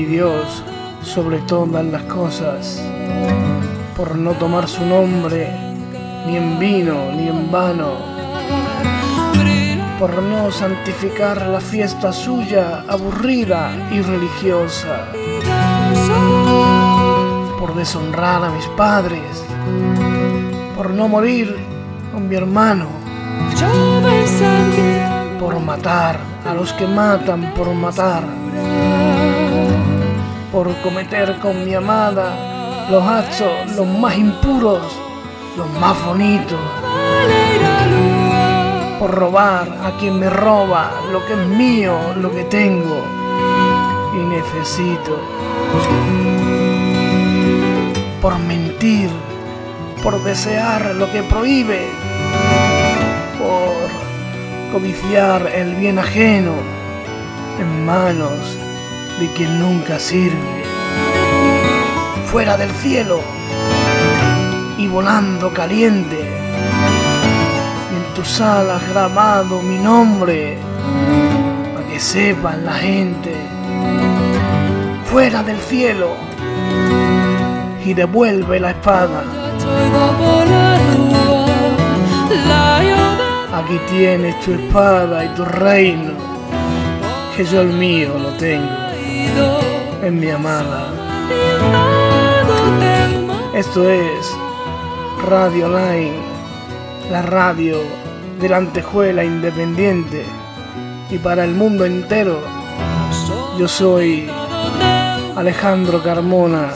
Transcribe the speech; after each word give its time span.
mi 0.00 0.06
Dios 0.06 0.62
sobre 1.02 1.38
todas 1.40 1.84
las 1.84 2.02
cosas, 2.04 2.82
por 3.94 4.16
no 4.16 4.32
tomar 4.32 4.66
su 4.66 4.84
nombre 4.86 5.46
ni 6.26 6.36
en 6.36 6.58
vino 6.58 7.12
ni 7.12 7.28
en 7.28 7.50
vano, 7.50 7.90
por 9.98 10.22
no 10.22 10.50
santificar 10.50 11.46
la 11.46 11.60
fiesta 11.60 12.12
suya 12.14 12.84
aburrida 12.88 13.72
y 13.90 14.00
religiosa, 14.00 15.08
por 17.58 17.74
deshonrar 17.74 18.42
a 18.42 18.50
mis 18.50 18.66
padres, 18.68 19.44
por 20.76 20.90
no 20.90 21.08
morir 21.08 21.54
con 22.10 22.26
mi 22.26 22.36
hermano, 22.36 22.86
por 25.38 25.60
matar 25.60 26.18
a 26.46 26.54
los 26.54 26.72
que 26.72 26.86
matan 26.86 27.52
por 27.54 27.74
matar, 27.74 28.22
por 30.52 30.74
cometer 30.82 31.38
con 31.38 31.64
mi 31.64 31.74
amada 31.74 32.86
los 32.90 33.04
actos 33.04 33.76
los 33.76 33.86
más 33.86 34.16
impuros, 34.16 34.82
los 35.56 35.70
más 35.78 36.04
bonitos, 36.04 36.58
por 38.98 39.12
robar 39.12 39.68
a 39.84 39.96
quien 39.98 40.18
me 40.18 40.28
roba 40.28 40.90
lo 41.12 41.24
que 41.26 41.34
es 41.34 41.46
mío, 41.46 41.96
lo 42.16 42.32
que 42.32 42.44
tengo 42.44 43.04
y 44.12 44.18
necesito, 44.18 45.16
por 48.20 48.36
mentir, 48.40 49.08
por 50.02 50.22
desear 50.24 50.94
lo 50.96 51.10
que 51.12 51.22
prohíbe, 51.22 51.86
por 53.38 54.72
codiciar 54.72 55.46
el 55.54 55.76
bien 55.76 56.00
ajeno 56.00 56.54
en 57.60 57.86
manos 57.86 58.59
de 59.20 59.26
quien 59.34 59.60
nunca 59.60 59.98
sirve. 59.98 60.64
Fuera 62.32 62.56
del 62.56 62.70
cielo 62.70 63.20
y 64.78 64.88
volando 64.88 65.52
caliente, 65.52 66.20
en 66.20 68.14
tus 68.14 68.40
alas 68.40 68.82
grabado 68.88 69.60
mi 69.60 69.76
nombre, 69.76 70.56
para 71.74 71.86
que 71.86 72.00
sepan 72.00 72.64
la 72.64 72.72
gente. 72.72 73.34
Fuera 75.04 75.42
del 75.42 75.58
cielo 75.58 76.16
y 77.84 77.92
devuelve 77.92 78.58
la 78.58 78.70
espada. 78.70 79.22
Aquí 83.52 83.78
tienes 83.90 84.40
tu 84.40 84.52
espada 84.52 85.26
y 85.26 85.28
tu 85.34 85.44
reino, 85.44 86.12
que 87.36 87.44
yo 87.44 87.60
el 87.60 87.72
mío 87.74 88.16
lo 88.18 88.30
tengo 88.38 88.89
en 90.02 90.18
mi 90.18 90.30
amada. 90.30 90.88
Esto 93.54 93.88
es 93.88 94.34
Radio 95.28 95.68
Line, 95.68 96.18
la 97.10 97.22
radio 97.22 97.78
de 98.40 98.48
la 98.48 98.56
antejuela 98.56 99.22
independiente 99.22 100.24
y 101.10 101.18
para 101.18 101.44
el 101.44 101.54
mundo 101.54 101.84
entero. 101.84 102.40
Yo 103.58 103.68
soy 103.68 104.28
Alejandro 105.36 106.02
Carmona 106.02 106.70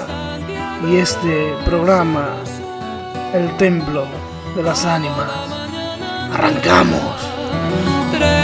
y 0.88 0.96
este 0.96 1.54
programa, 1.64 2.36
El 3.32 3.56
Templo 3.56 4.04
de 4.54 4.62
las 4.62 4.84
Ánimas. 4.84 5.30
¡Arrancamos! 6.32 8.43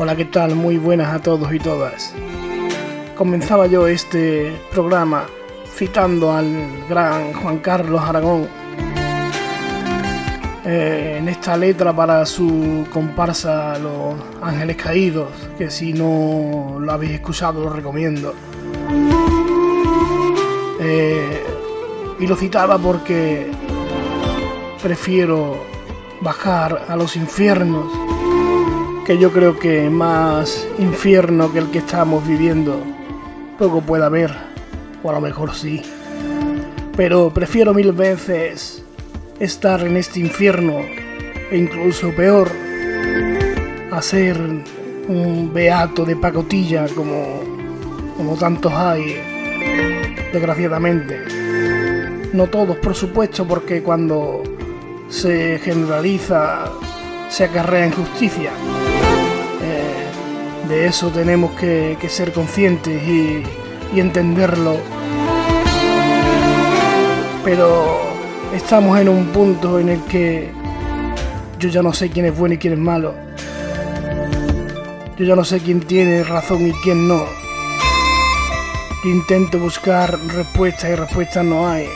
Hola, 0.00 0.14
¿qué 0.14 0.26
tal? 0.26 0.54
Muy 0.54 0.78
buenas 0.78 1.12
a 1.12 1.18
todos 1.20 1.52
y 1.52 1.58
todas. 1.58 2.14
Comenzaba 3.16 3.66
yo 3.66 3.88
este 3.88 4.56
programa 4.70 5.24
citando 5.74 6.30
al 6.30 6.86
gran 6.88 7.32
Juan 7.32 7.58
Carlos 7.58 8.00
Aragón 8.00 8.46
eh, 10.64 11.16
en 11.18 11.28
esta 11.28 11.56
letra 11.56 11.92
para 11.92 12.24
su 12.26 12.86
comparsa 12.92 13.76
Los 13.80 14.14
Ángeles 14.40 14.76
Caídos, 14.76 15.30
que 15.58 15.68
si 15.68 15.92
no 15.92 16.76
lo 16.78 16.92
habéis 16.92 17.14
escuchado 17.14 17.64
lo 17.64 17.70
recomiendo. 17.70 18.36
Eh, 20.80 21.42
y 22.20 22.26
lo 22.28 22.36
citaba 22.36 22.78
porque 22.78 23.50
prefiero 24.80 25.56
bajar 26.20 26.84
a 26.86 26.94
los 26.94 27.16
infiernos 27.16 28.17
que 29.08 29.16
yo 29.16 29.32
creo 29.32 29.58
que 29.58 29.88
más 29.88 30.68
infierno 30.78 31.50
que 31.50 31.60
el 31.60 31.70
que 31.70 31.78
estamos 31.78 32.28
viviendo 32.28 32.78
poco 33.58 33.80
puede 33.80 34.04
haber, 34.04 34.30
o 35.02 35.08
a 35.08 35.14
lo 35.14 35.20
mejor 35.22 35.54
sí. 35.54 35.80
Pero 36.94 37.32
prefiero 37.32 37.72
mil 37.72 37.92
veces 37.92 38.84
estar 39.40 39.80
en 39.80 39.96
este 39.96 40.20
infierno, 40.20 40.80
e 41.50 41.56
incluso 41.56 42.10
peor, 42.10 42.50
a 43.90 44.02
ser 44.02 44.36
un 45.08 45.52
beato 45.54 46.04
de 46.04 46.14
pacotilla 46.14 46.84
como, 46.94 47.40
como 48.14 48.36
tantos 48.36 48.74
hay, 48.74 49.22
desgraciadamente. 50.34 52.28
No 52.34 52.46
todos, 52.48 52.76
por 52.76 52.94
supuesto, 52.94 53.48
porque 53.48 53.82
cuando 53.82 54.42
se 55.08 55.58
generaliza 55.60 56.66
se 57.30 57.44
acarrea 57.44 57.86
injusticia 57.86 58.50
de 60.68 60.86
eso 60.86 61.08
tenemos 61.08 61.52
que, 61.52 61.96
ser 62.08 62.32
conscientes 62.32 63.02
y, 63.02 63.42
y 63.94 64.00
entenderlo. 64.00 64.76
Pero 67.44 68.00
estamos 68.54 68.98
en 69.00 69.08
un 69.08 69.26
punto 69.28 69.78
en 69.78 69.88
el 69.88 70.02
que 70.04 70.50
yo 71.58 71.68
ya 71.68 71.82
no 71.82 71.92
sé 71.92 72.10
quién 72.10 72.26
es 72.26 72.36
bueno 72.36 72.54
y 72.54 72.58
quién 72.58 72.74
es 72.74 72.78
malo. 72.78 73.14
Yo 75.18 75.24
ya 75.24 75.34
no 75.34 75.44
sé 75.44 75.58
quién 75.58 75.80
tiene 75.80 76.22
razón 76.22 76.66
y 76.66 76.72
quién 76.84 77.08
no. 77.08 77.24
intento 79.04 79.58
buscar 79.58 80.18
respuestas 80.28 80.90
y 80.90 80.94
respuestas 80.94 81.44
no 81.44 81.68
hay. 81.68 81.88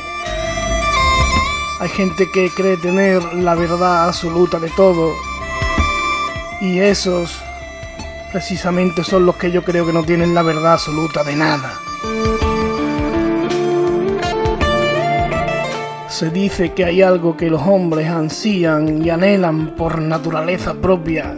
Hay 1.78 1.88
gente 1.90 2.28
que 2.32 2.48
cree 2.50 2.76
tener 2.78 3.22
la 3.34 3.54
verdad 3.54 4.06
absoluta 4.06 4.58
de 4.58 4.70
todo. 4.70 5.12
Y 6.60 6.78
esos 6.78 7.40
precisamente 8.32 9.04
son 9.04 9.26
los 9.26 9.36
que 9.36 9.50
yo 9.52 9.62
creo 9.62 9.86
que 9.86 9.92
no 9.92 10.02
tienen 10.02 10.34
la 10.34 10.42
verdad 10.42 10.72
absoluta 10.72 11.22
de 11.22 11.36
nada. 11.36 11.74
Se 16.08 16.30
dice 16.30 16.72
que 16.72 16.84
hay 16.84 17.02
algo 17.02 17.36
que 17.36 17.50
los 17.50 17.62
hombres 17.62 18.08
ansían 18.08 19.04
y 19.04 19.10
anhelan 19.10 19.76
por 19.76 20.00
naturaleza 20.00 20.74
propia, 20.74 21.34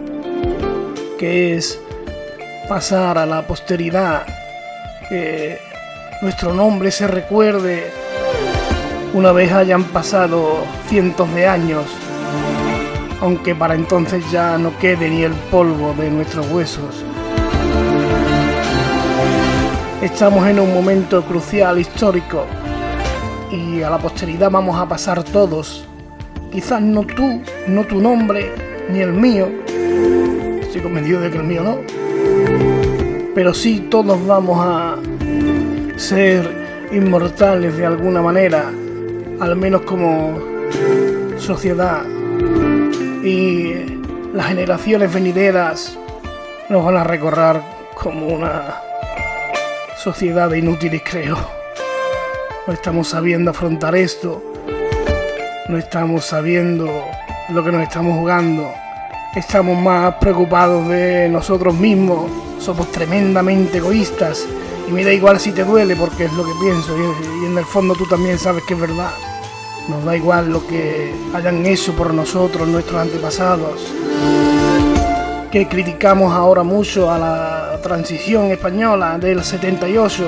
que 1.19 1.57
es 1.57 1.81
pasar 2.69 3.19
a 3.19 3.27
la 3.27 3.47
posteridad, 3.47 4.25
que 5.09 5.59
nuestro 6.23 6.55
nombre 6.55 6.91
se 6.91 7.09
recuerde 7.09 7.91
una 9.15 9.33
vez 9.33 9.53
hayan 9.53 9.85
pasado 9.85 10.65
cientos 10.89 11.33
de 11.35 11.47
años 11.47 11.85
aunque 13.25 13.55
para 13.55 13.75
entonces 13.75 14.23
ya 14.31 14.59
no 14.59 14.79
quede 14.79 15.09
ni 15.09 15.23
el 15.23 15.33
polvo 15.51 15.95
de 15.95 16.11
nuestros 16.11 16.47
huesos. 16.51 17.03
Estamos 20.03 20.47
en 20.47 20.61
un 20.61 20.75
momento 20.75 21.25
crucial 21.25 21.79
histórico 21.79 22.45
y 23.51 23.81
a 23.81 23.89
la 23.89 23.97
posteridad 23.97 24.51
vamos 24.51 24.79
a 24.79 24.87
pasar 24.87 25.25
todos. 25.25 25.87
Quizás 26.53 26.83
no 26.83 27.03
tú, 27.03 27.41
no 27.67 27.85
tu 27.85 27.99
nombre, 27.99 28.53
ni 28.91 29.01
el 29.01 29.15
mío. 29.15 29.49
Estoy 30.61 30.83
convencido 30.83 31.23
de 31.23 31.31
que 31.31 31.39
el 31.39 31.45
mío 31.45 31.63
no. 31.63 31.79
Pero 33.35 33.55
sí 33.55 33.89
todos 33.91 34.25
vamos 34.27 34.59
a 34.61 34.97
ser 35.97 36.89
inmortales 36.93 37.75
de 37.79 37.87
alguna 37.87 38.21
manera, 38.21 38.71
al 39.41 39.57
menos 39.57 39.81
como 39.81 40.39
sociedad. 41.39 42.03
Y 43.25 43.73
las 44.35 44.49
generaciones 44.49 45.11
venideras 45.11 45.97
nos 46.69 46.85
van 46.85 46.99
a 46.99 47.05
recorrer 47.05 47.59
como 47.95 48.27
una 48.27 48.83
sociedad 49.97 50.51
de 50.51 50.59
inútiles, 50.59 51.03
creo. 51.03 51.39
No 52.67 52.75
estamos 52.75 53.09
sabiendo 53.09 53.51
afrontar 53.51 53.97
esto. 53.97 54.43
No 55.71 55.79
estamos 55.79 56.27
sabiendo 56.27 56.87
lo 57.49 57.65
que 57.65 57.73
nos 57.73 57.83
estamos 57.83 58.19
jugando. 58.19 58.71
Estamos 59.35 59.81
más 59.81 60.17
preocupados 60.17 60.87
de 60.91 61.27
nosotros 61.31 61.75
mismos. 61.75 62.31
Somos 62.59 62.93
tremendamente 62.93 63.79
egoístas. 63.79 64.47
Y 64.87 64.93
me 64.93 65.03
da 65.03 65.15
igual 65.15 65.41
si 65.41 65.53
te 65.53 65.65
duele 65.65 65.97
porque 65.97 66.27
es 66.27 66.33
lo 66.35 66.45
que 66.45 66.53
pienso. 66.61 66.95
Y 66.99 67.47
en 67.47 67.57
el 67.57 67.65
fondo 67.65 67.95
tú 67.95 68.07
también 68.07 68.39
sabes 68.39 68.65
que 68.65 68.75
es 68.75 68.81
verdad. 68.81 69.15
Nos 69.89 70.05
da 70.05 70.17
igual 70.17 70.51
lo 70.51 70.67
que 70.67 71.15
hayan 71.35 71.65
hecho 71.67 71.95
por 71.95 72.15
nosotros 72.15 72.67
nuestros 72.69 73.01
antepasados. 73.01 73.81
Que 75.51 75.69
criticamos 75.69 76.33
ahora 76.33 76.63
mucho 76.63 77.11
a 77.11 77.19
la 77.19 77.81
transición 77.83 78.51
española 78.51 79.19
del 79.19 79.45
78 79.45 80.25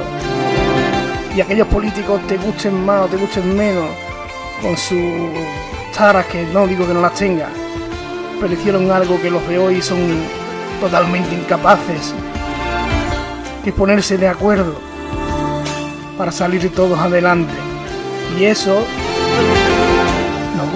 y 1.36 1.40
aquellos 1.40 1.66
políticos 1.68 2.20
te 2.26 2.36
gusten 2.36 2.84
más 2.84 3.04
o 3.04 3.08
te 3.08 3.16
gusten 3.16 3.56
menos 3.56 3.88
con 4.62 4.76
sus 4.76 5.30
taras 5.96 6.26
que 6.26 6.44
no 6.46 6.66
digo 6.66 6.86
que 6.86 6.94
no 6.94 7.00
las 7.00 7.14
tenga, 7.14 7.48
pero 8.40 8.52
hicieron 8.52 8.90
algo 8.90 9.20
que 9.20 9.30
los 9.30 9.46
de 9.48 9.58
hoy 9.58 9.82
son 9.82 9.98
totalmente 10.80 11.34
incapaces, 11.34 12.14
que 13.64 13.72
ponerse 13.72 14.16
de 14.16 14.28
acuerdo 14.28 14.74
para 16.16 16.32
salir 16.32 16.70
todos 16.74 16.98
adelante. 16.98 17.52
Y 18.38 18.44
eso, 18.44 18.84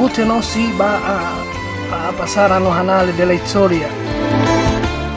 guste 0.01 0.23
o 0.23 0.27
no, 0.27 0.43
sí 0.43 0.73
va 0.81 0.97
a, 0.97 2.13
pasar 2.17 2.51
a 2.53 2.59
los 2.59 2.75
anales 2.75 3.17
de 3.19 3.27
la 3.27 3.35
historia 3.35 3.87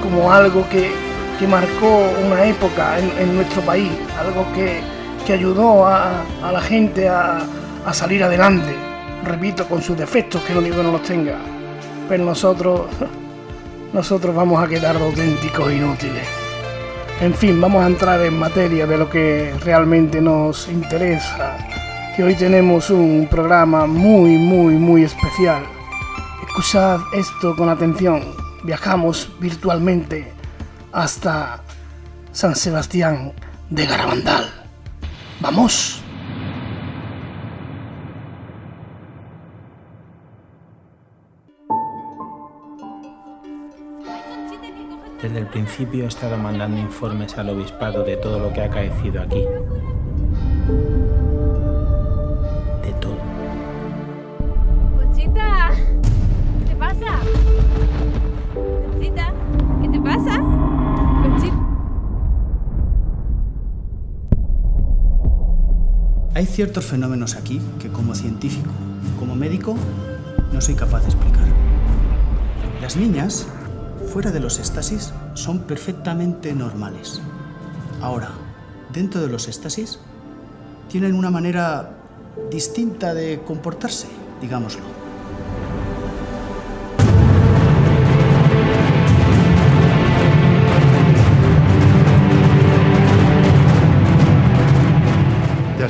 como 0.02 0.32
algo 0.32 0.68
que, 0.68 0.92
que 1.40 1.48
marcó 1.48 2.04
una 2.26 2.44
época 2.44 3.00
en, 3.00 3.36
nuestro 3.36 3.62
país, 3.62 3.90
algo 4.20 4.46
que, 4.54 4.82
que 5.26 5.34
ayudó 5.34 5.88
a, 5.88 6.26
la 6.52 6.62
gente 6.62 7.08
a, 7.08 7.46
salir 7.94 8.24
adelante. 8.24 8.76
Repito, 9.24 9.66
con 9.68 9.82
sus 9.82 9.98
defectos, 9.98 10.42
que 10.44 10.54
no 10.54 10.62
digo 10.62 10.84
no 10.84 10.92
los 10.92 11.04
tenga. 11.04 11.38
Pero 12.10 12.26
nosotros, 12.26 12.82
nosotros 13.94 14.36
vamos 14.36 14.62
a 14.62 14.68
quedar 14.68 14.98
auténticos 14.98 15.72
inútiles. 15.72 16.28
En 17.22 17.34
fin, 17.34 17.62
vamos 17.62 17.84
a 17.84 17.88
entrar 17.88 18.22
en 18.22 18.38
materia 18.38 18.86
de 18.86 18.98
lo 18.98 19.10
que 19.10 19.54
realmente 19.64 20.20
nos 20.20 20.68
interesa. 20.68 21.58
Que 22.16 22.24
hoy 22.24 22.36
tenemos 22.36 22.92
un 22.92 23.28
programa 23.28 23.88
muy, 23.88 24.38
muy, 24.38 24.76
muy 24.76 25.04
especial. 25.04 25.64
Escuchad 26.48 27.00
esto 27.12 27.56
con 27.56 27.70
atención. 27.70 28.22
Viajamos 28.64 29.32
virtualmente 29.40 30.32
hasta 30.92 31.64
San 32.32 32.56
Sebastián 32.56 33.34
de 33.72 33.88
Garabandal. 33.88 34.48
Vamos. 35.40 36.04
Desde 45.20 45.40
el 45.40 45.48
principio 45.48 46.04
he 46.04 46.08
estado 46.08 46.38
mandando 46.38 46.80
informes 46.80 47.36
al 47.40 47.50
obispado 47.50 48.04
de 48.04 48.18
todo 48.18 48.38
lo 48.38 48.54
que 48.54 48.62
ha 48.62 48.66
acaecido 48.66 49.24
aquí. 49.24 49.44
Hay 66.36 66.48
ciertos 66.48 66.86
fenómenos 66.86 67.36
aquí 67.36 67.62
que 67.80 67.90
como 67.90 68.16
científico, 68.16 68.72
como 69.20 69.36
médico, 69.36 69.76
no 70.52 70.62
soy 70.62 70.74
capaz 70.74 71.02
de 71.02 71.10
explicar. 71.10 71.46
Las 72.82 72.98
niñas, 72.98 73.46
fuera 74.12 74.32
de 74.32 74.40
los 74.40 74.58
éxtasis, 74.58 75.14
son 75.36 75.60
perfectamente 75.60 76.54
normales. 76.54 77.22
Ahora, 78.02 78.32
dentro 78.92 79.22
de 79.22 79.30
los 79.30 79.48
éxtasis, 79.48 80.00
tienen 80.90 81.14
una 81.14 81.30
manera 81.30 81.92
distinta 82.50 83.14
de 83.14 83.42
comportarse, 83.46 84.08
digámoslo. 84.42 84.93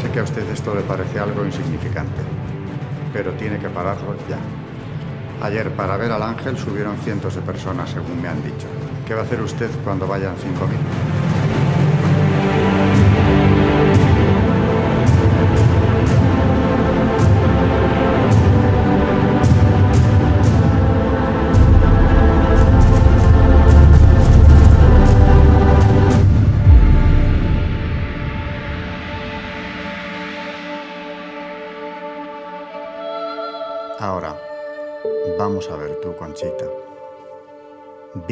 Que 0.01 0.19
a 0.19 0.23
usted 0.23 0.49
esto 0.49 0.73
le 0.73 0.81
parece 0.81 1.19
algo 1.19 1.45
insignificante, 1.45 2.21
pero 3.13 3.31
tiene 3.33 3.59
que 3.59 3.69
pararlo 3.69 4.15
ya. 4.27 4.39
Ayer 5.45 5.69
para 5.75 5.97
ver 5.97 6.11
al 6.11 6.23
ángel 6.23 6.57
subieron 6.57 6.97
cientos 6.97 7.35
de 7.35 7.41
personas, 7.41 7.91
según 7.91 8.19
me 8.19 8.27
han 8.27 8.41
dicho. 8.41 8.65
¿Qué 9.05 9.13
va 9.13 9.21
a 9.21 9.23
hacer 9.23 9.39
usted 9.41 9.69
cuando 9.83 10.07
vayan 10.07 10.33
5.000? 10.35 11.32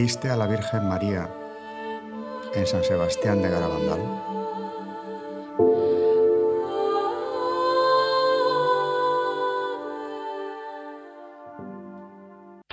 ¿Viste 0.02 0.32
a 0.32 0.36
la 0.36 0.48
Virgen 0.48 0.88
María 0.88 1.30
en 2.56 2.66
San 2.66 2.84
Sebastián 2.84 3.40
de 3.40 3.52
Garabandal? 3.52 4.00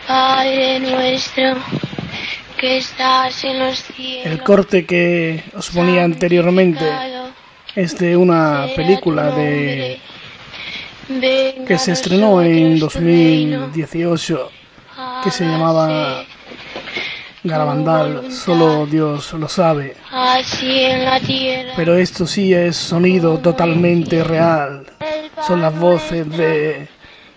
Padre 0.06 0.80
nuestro 0.80 1.44
que 2.58 2.78
estás 2.78 3.44
en 3.44 3.58
los 3.58 3.78
cielos. 3.78 4.26
El 4.26 4.42
corte 4.42 4.86
que 4.86 5.44
os 5.54 5.68
ponía 5.68 6.04
anteriormente 6.04 6.90
es 7.76 7.98
de 7.98 8.16
una 8.16 8.68
película 8.74 9.32
de 9.32 10.00
que 11.66 11.78
se 11.78 11.92
estrenó 11.92 12.40
en 12.40 12.78
2018 12.78 14.50
que 15.22 15.30
se 15.30 15.44
llamaba 15.44 16.24
Garabandal, 17.44 18.32
solo 18.32 18.86
Dios 18.86 19.32
lo 19.34 19.48
sabe. 19.48 19.96
Pero 21.76 21.96
esto 21.96 22.26
sí 22.26 22.52
es 22.52 22.76
sonido 22.76 23.38
totalmente 23.38 24.24
real. 24.24 24.86
Son 25.46 25.62
las 25.62 25.78
voces 25.78 26.28
de 26.36 26.88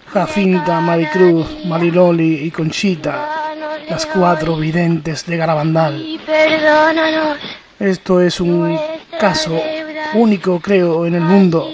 Jacinta, 0.07 0.79
Maricruz, 0.81 1.65
Mariloli 1.65 2.45
y 2.45 2.51
Conchita, 2.51 3.53
las 3.89 4.05
cuatro 4.07 4.57
videntes 4.57 5.25
de 5.25 5.37
Garabandal. 5.37 6.05
Esto 7.79 8.21
es 8.21 8.41
un 8.41 8.79
caso 9.19 9.61
único, 10.13 10.59
creo, 10.59 11.05
en 11.05 11.15
el 11.15 11.21
mundo, 11.21 11.69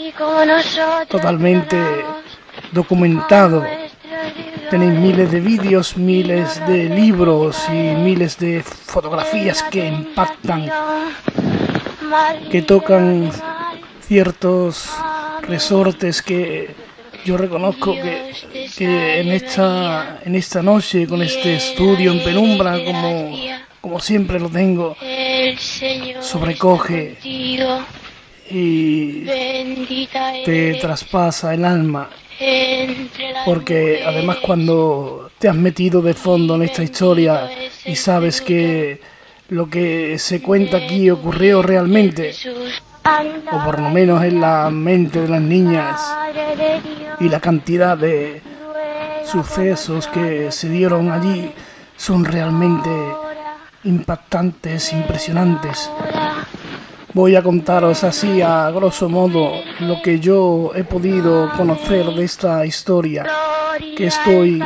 totalmente 1.07 1.77
documentado 2.71 3.63
Tenéis 4.69 4.99
miles 4.99 5.31
de 5.31 5.39
vídeos, 5.39 5.97
miles 5.97 6.65
de 6.67 6.89
libros 6.89 7.57
y 7.69 7.95
miles 7.95 8.37
de 8.37 8.63
fotografías 8.63 9.63
que 9.63 9.87
impactan, 9.87 10.69
que 12.51 12.61
tocan 12.61 13.31
ciertos 14.01 14.89
resortes 15.41 16.21
que 16.21 16.75
yo 17.23 17.37
reconozco 17.37 17.93
que, 17.93 18.33
que, 18.77 19.21
en 19.21 19.31
esta 19.31 20.19
en 20.23 20.35
esta 20.35 20.61
noche 20.61 21.07
con 21.07 21.21
este 21.21 21.55
estudio 21.55 22.11
en 22.11 22.23
penumbra 22.23 22.77
como 22.85 23.35
como 23.81 23.99
siempre 23.99 24.39
lo 24.39 24.49
tengo 24.49 24.95
sobrecoge. 26.21 27.17
y 28.49 29.25
te 30.45 30.75
traspasa 30.75 31.53
el 31.53 31.65
alma. 31.65 32.09
Porque 33.45 34.03
además 34.05 34.37
cuando 34.37 35.31
te 35.39 35.49
has 35.49 35.55
metido 35.55 36.01
de 36.01 36.13
fondo 36.13 36.55
en 36.55 36.63
esta 36.63 36.83
historia 36.83 37.49
y 37.85 37.95
sabes 37.95 38.41
que 38.41 39.01
lo 39.49 39.69
que 39.69 40.19
se 40.19 40.41
cuenta 40.41 40.77
aquí 40.77 41.09
ocurrió 41.09 41.61
realmente, 41.61 42.33
o 43.51 43.65
por 43.65 43.79
lo 43.79 43.89
menos 43.89 44.23
en 44.23 44.41
la 44.41 44.69
mente 44.69 45.21
de 45.21 45.29
las 45.29 45.41
niñas, 45.41 46.01
y 47.19 47.29
la 47.29 47.39
cantidad 47.39 47.97
de 47.97 48.41
sucesos 49.25 50.07
que 50.07 50.51
se 50.51 50.69
dieron 50.69 51.11
allí 51.11 51.51
son 51.95 52.25
realmente 52.25 52.89
impactantes, 53.83 54.93
impresionantes. 54.93 55.89
Voy 57.17 57.35
a 57.35 57.41
contaros 57.41 58.03
así 58.03 58.43
a 58.43 58.69
grosso 58.69 59.09
modo 59.09 59.63
lo 59.79 60.03
que 60.03 60.19
yo 60.19 60.69
he 60.75 60.83
podido 60.83 61.51
conocer 61.57 62.05
de 62.05 62.23
esta 62.23 62.63
historia, 62.63 63.25
que 63.97 64.05
estoy 64.05 64.63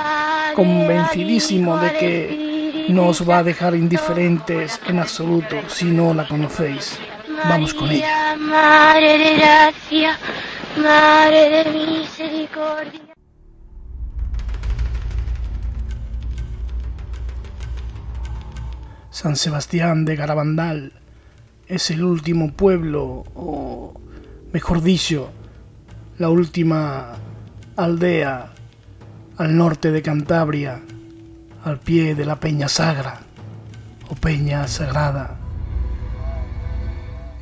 convencidísimo 0.53 1.77
de 1.77 1.93
que 1.93 2.85
no 2.89 3.07
os 3.07 3.27
va 3.27 3.37
a 3.37 3.43
dejar 3.43 3.73
indiferentes 3.73 4.81
en 4.85 4.99
absoluto 4.99 5.55
si 5.69 5.85
no 5.85 6.13
la 6.13 6.27
conocéis. 6.27 6.99
Vamos 7.45 7.73
con 7.73 7.89
ella. 7.89 8.35
María, 8.35 8.51
Madre 8.51 9.17
de 9.17 9.35
gracia, 9.37 10.19
Madre 10.75 11.49
de 11.63 11.71
misericordia. 11.71 12.99
San 19.09 19.37
Sebastián 19.37 20.03
de 20.03 20.17
Garabandal 20.17 21.00
es 21.71 21.89
el 21.89 22.03
último 22.03 22.51
pueblo, 22.51 23.23
o 23.33 23.93
mejor 24.51 24.81
dicho, 24.81 25.31
la 26.17 26.27
última 26.27 27.13
aldea 27.77 28.51
al 29.37 29.55
norte 29.55 29.89
de 29.89 30.01
Cantabria, 30.01 30.81
al 31.63 31.79
pie 31.79 32.13
de 32.13 32.25
la 32.25 32.41
Peña 32.41 32.67
Sagra, 32.67 33.21
o 34.09 34.15
Peña 34.15 34.67
Sagrada, 34.67 35.37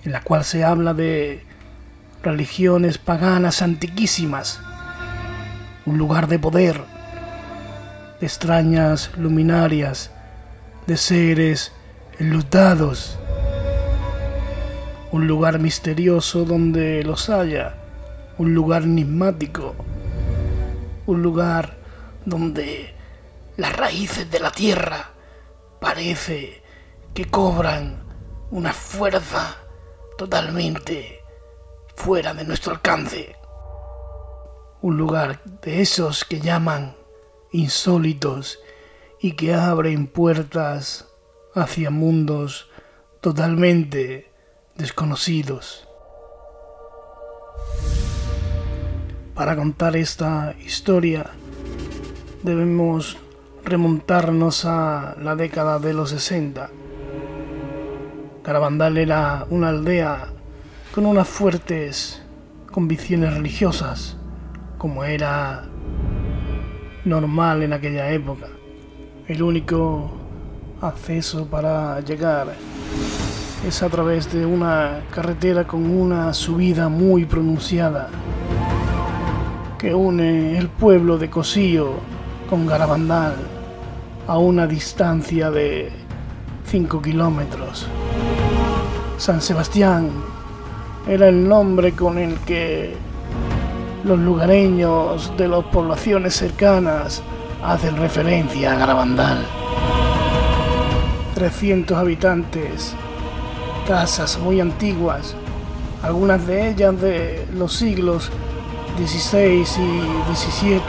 en 0.04 0.12
la 0.12 0.22
cual 0.22 0.44
se 0.44 0.64
habla 0.64 0.94
de 0.94 1.44
religiones 2.22 3.00
paganas 3.00 3.64
antiquísimas, 3.64 4.62
un 5.88 5.98
lugar 5.98 6.28
de 6.28 6.38
poder, 6.38 6.80
de 8.20 8.28
extrañas 8.28 9.10
luminarias, 9.18 10.12
de 10.86 10.98
seres 10.98 11.72
enlutados. 12.20 13.18
Un 15.12 15.28
lugar 15.28 15.58
misterioso 15.58 16.46
donde 16.46 17.04
los 17.04 17.30
haya. 17.30 17.76
Un 18.38 18.54
lugar 18.54 18.84
enigmático. 18.84 19.76
Un 21.08 21.24
lugar 21.24 21.78
donde 22.26 22.94
las 23.58 23.76
raíces 23.76 24.30
de 24.30 24.40
la 24.40 24.52
tierra 24.52 25.10
parece 25.82 26.62
que 27.16 27.26
cobran 27.26 28.04
una 28.52 28.72
fuerza 28.72 29.58
totalmente 30.18 31.22
fuera 31.96 32.36
de 32.36 32.44
nuestro 32.44 32.74
alcance. 32.74 33.36
Un 34.82 34.98
lugar 34.98 35.42
de 35.44 35.82
esos 35.82 36.24
que 36.24 36.40
llaman 36.40 36.96
insólitos 37.52 38.60
y 39.20 39.32
que 39.32 39.56
abren 39.56 40.06
puertas 40.06 41.08
hacia 41.56 41.90
mundos 41.90 42.70
totalmente 43.22 44.29
desconocidos. 44.80 45.88
Para 49.36 49.56
contar 49.56 49.96
esta 49.96 50.56
historia 50.66 51.30
debemos 52.44 53.18
remontarnos 53.64 54.66
a 54.66 55.16
la 55.22 55.36
década 55.36 55.80
de 55.80 55.94
los 55.94 56.10
60. 56.12 56.70
Carabandal 58.42 58.98
era 58.98 59.46
una 59.50 59.70
aldea 59.70 60.30
con 60.96 61.06
unas 61.06 61.28
fuertes 61.28 62.24
convicciones 62.72 63.34
religiosas, 63.34 64.18
como 64.78 65.04
era 65.04 65.66
normal 67.04 67.64
en 67.64 67.74
aquella 67.74 68.10
época. 68.12 68.48
El 69.28 69.44
único 69.44 70.10
acceso 70.82 71.46
para 71.46 72.00
llegar 72.00 72.48
es 73.68 73.84
a 73.84 73.90
través 73.90 74.32
de 74.32 74.46
una 74.46 75.02
carretera 75.12 75.66
con 75.66 75.90
una 75.90 76.34
subida 76.34 76.88
muy 76.90 77.26
pronunciada 77.26 78.10
que 79.78 79.94
une 79.94 80.58
el 80.58 80.70
pueblo 80.70 81.18
de 81.18 81.30
Cosío 81.30 81.94
con 82.50 82.66
Garabandal 82.66 83.36
a 84.28 84.38
una 84.38 84.66
distancia 84.68 85.52
de 85.52 85.92
5 86.66 87.02
kilómetros. 87.02 87.88
San 89.18 89.42
Sebastián 89.42 90.10
era 91.08 91.28
el 91.28 91.48
nombre 91.48 91.94
con 91.94 92.18
el 92.18 92.38
que 92.40 92.96
los 94.04 94.20
lugareños 94.20 95.36
de 95.38 95.48
las 95.48 95.64
poblaciones 95.66 96.36
cercanas 96.36 97.22
hacen 97.64 97.98
referencia 97.98 98.74
a 98.74 98.76
Garabandal. 98.76 99.46
300 101.36 101.98
habitantes, 101.98 102.96
casas 103.90 104.38
muy 104.38 104.62
antiguas, 104.62 105.34
algunas 106.04 106.46
de 106.46 106.70
ellas 106.70 107.02
de 107.02 107.48
los 107.56 107.74
siglos 107.74 108.30
XVI 109.00 109.62
y 109.62 109.66
XVII, 109.66 110.80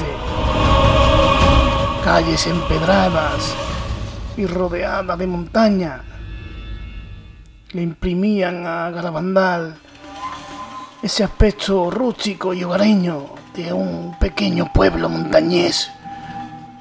calles 2.05 2.47
empedradas 2.47 3.55
y 4.37 4.45
rodeadas 4.45 5.19
de 5.19 5.27
montaña, 5.27 6.03
le 7.73 7.81
imprimían 7.81 8.67
a 8.67 8.91
Garabandal 8.91 9.79
ese 11.03 11.25
aspecto 11.25 11.91
rústico 11.91 12.53
y 12.53 12.65
hogareño 12.65 13.31
de 13.55 13.73
un 13.73 14.19
pequeño 14.21 14.71
pueblo 14.75 15.09
montañés 15.09 15.91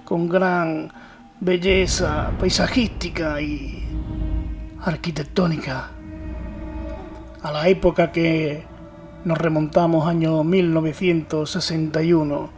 con 0.04 0.28
gran 0.28 0.92
belleza 1.40 2.32
paisajística 2.38 3.40
y 3.40 3.88
arquitectónica. 4.84 5.92
A 7.42 7.54
la 7.54 7.70
época 7.70 8.12
que 8.12 8.66
nos 9.24 9.38
remontamos 9.38 10.06
año 10.06 10.44
1961, 10.44 12.50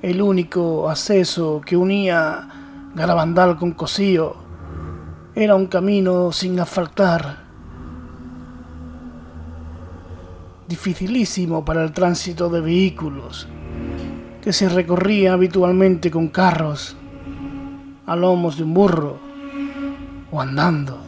el 0.00 0.22
único 0.22 0.88
acceso 0.88 1.60
que 1.60 1.76
unía 1.76 2.48
Garabandal 2.94 3.58
con 3.58 3.72
Cosío 3.72 4.36
era 5.34 5.56
un 5.56 5.66
camino 5.66 6.30
sin 6.30 6.60
asfaltar, 6.60 7.38
dificilísimo 10.68 11.64
para 11.64 11.82
el 11.82 11.90
tránsito 11.90 12.48
de 12.48 12.60
vehículos, 12.60 13.48
que 14.40 14.52
se 14.52 14.68
recorría 14.68 15.32
habitualmente 15.32 16.12
con 16.12 16.28
carros, 16.28 16.96
a 18.06 18.14
lomos 18.14 18.56
de 18.56 18.62
un 18.62 18.72
burro 18.72 19.18
o 20.30 20.40
andando. 20.40 21.00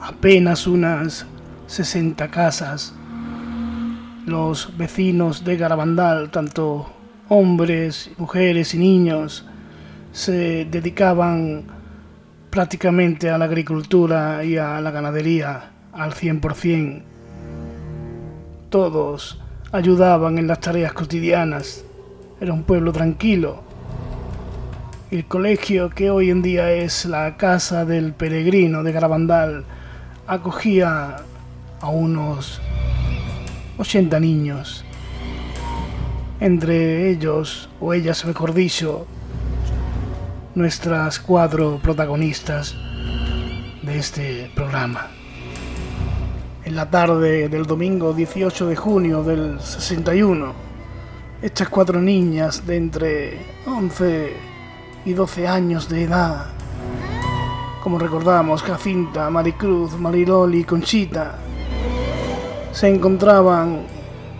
Apenas 0.00 0.68
unas 0.68 1.26
60 1.66 2.30
casas. 2.30 2.94
Los 4.26 4.76
vecinos 4.76 5.44
de 5.44 5.56
Garabandal, 5.56 6.30
tanto 6.30 6.90
hombres, 7.28 8.10
mujeres 8.18 8.74
y 8.74 8.78
niños, 8.78 9.46
se 10.12 10.64
dedicaban 10.64 11.64
prácticamente 12.50 13.30
a 13.30 13.38
la 13.38 13.46
agricultura 13.46 14.44
y 14.44 14.56
a 14.56 14.80
la 14.80 14.90
ganadería 14.90 15.70
al 15.92 16.12
100%. 16.12 17.02
Todos 18.70 19.40
ayudaban 19.72 20.38
en 20.38 20.46
las 20.46 20.60
tareas 20.60 20.92
cotidianas. 20.92 21.84
Era 22.40 22.52
un 22.52 22.62
pueblo 22.62 22.92
tranquilo. 22.92 23.62
El 25.10 25.26
colegio 25.26 25.90
que 25.90 26.10
hoy 26.10 26.30
en 26.30 26.42
día 26.42 26.70
es 26.72 27.04
la 27.04 27.36
Casa 27.36 27.84
del 27.84 28.12
Peregrino 28.12 28.82
de 28.82 28.92
Garabandal 28.92 29.64
acogía 30.26 31.16
a 31.84 31.88
unos 31.88 32.62
80 33.76 34.18
niños. 34.18 34.84
Entre 36.40 37.10
ellos, 37.10 37.68
o 37.78 37.92
ellas 37.92 38.24
mejor 38.24 38.54
dicho, 38.54 39.06
nuestras 40.54 41.18
cuatro 41.18 41.78
protagonistas 41.82 42.74
de 43.82 43.98
este 43.98 44.50
programa. 44.54 45.08
En 46.64 46.74
la 46.74 46.88
tarde 46.88 47.50
del 47.50 47.66
domingo 47.66 48.14
18 48.14 48.66
de 48.66 48.76
junio 48.76 49.22
del 49.22 49.60
61, 49.60 50.54
estas 51.42 51.68
cuatro 51.68 52.00
niñas 52.00 52.66
de 52.66 52.76
entre 52.76 53.38
11 53.66 54.32
y 55.04 55.12
12 55.12 55.46
años 55.46 55.90
de 55.90 56.04
edad 56.04 56.54
como 57.84 57.98
recordamos, 57.98 58.62
Jacinta, 58.62 59.28
Maricruz, 59.28 59.98
Mariloli 59.98 60.60
y 60.60 60.64
Conchita, 60.64 61.38
se 62.74 62.92
encontraban 62.92 63.82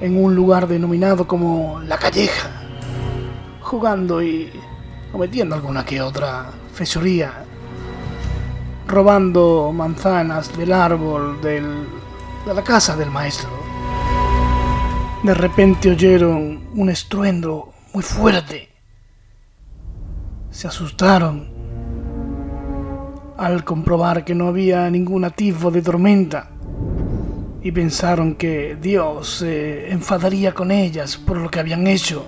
en 0.00 0.22
un 0.22 0.34
lugar 0.34 0.66
denominado 0.66 1.26
como 1.26 1.80
La 1.86 1.96
Calleja, 1.96 2.50
jugando 3.60 4.20
y 4.20 4.50
cometiendo 5.12 5.54
alguna 5.54 5.84
que 5.84 6.02
otra 6.02 6.50
fechoría, 6.72 7.44
robando 8.88 9.72
manzanas 9.72 10.54
del 10.56 10.72
árbol 10.72 11.40
de 11.40 11.62
la 12.44 12.64
casa 12.64 12.96
del 12.96 13.10
maestro. 13.12 13.50
De 15.22 15.32
repente 15.32 15.92
oyeron 15.92 16.70
un 16.74 16.90
estruendo 16.90 17.72
muy 17.92 18.02
fuerte. 18.02 18.68
Se 20.50 20.66
asustaron 20.66 21.54
al 23.36 23.64
comprobar 23.64 24.24
que 24.24 24.34
no 24.34 24.48
había 24.48 24.90
ningún 24.90 25.24
atisbo 25.24 25.70
de 25.70 25.82
tormenta 25.82 26.50
y 27.64 27.72
pensaron 27.72 28.34
que 28.34 28.76
Dios 28.80 29.38
se 29.38 29.90
enfadaría 29.90 30.52
con 30.52 30.70
ellas 30.70 31.16
por 31.16 31.38
lo 31.38 31.50
que 31.50 31.60
habían 31.60 31.86
hecho. 31.86 32.22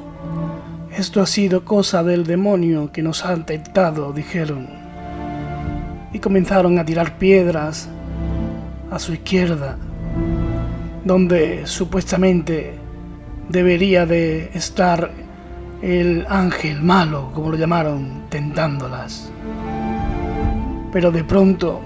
Esto 0.97 1.21
ha 1.21 1.26
sido 1.26 1.62
cosa 1.62 2.02
del 2.02 2.25
demonio 2.25 2.90
que 2.90 3.02
nos 3.02 3.23
ha 3.23 3.37
tentado, 3.45 4.14
dijeron. 4.14 4.66
Y 6.14 6.21
comenzaron 6.21 6.78
a 6.78 6.87
tirar 6.87 7.19
piedras 7.19 7.87
a 8.90 8.99
su 8.99 9.12
izquierda, 9.12 9.76
donde 11.05 11.66
supuestamente 11.66 12.73
debería 13.50 14.07
de 14.07 14.50
estar 14.55 15.11
el 15.83 16.25
ángel 16.31 16.81
malo, 16.81 17.31
como 17.35 17.50
lo 17.50 17.59
llamaron, 17.59 18.23
tentándolas. 18.31 19.31
Pero 20.93 21.12
de 21.12 21.25
pronto, 21.25 21.83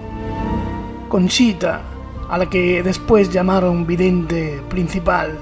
Conchita, 1.09 1.81
a 2.31 2.39
la 2.39 2.47
que 2.47 2.81
después 2.85 3.29
llamaron 3.29 3.85
vidente 3.85 4.63
principal, 4.69 5.37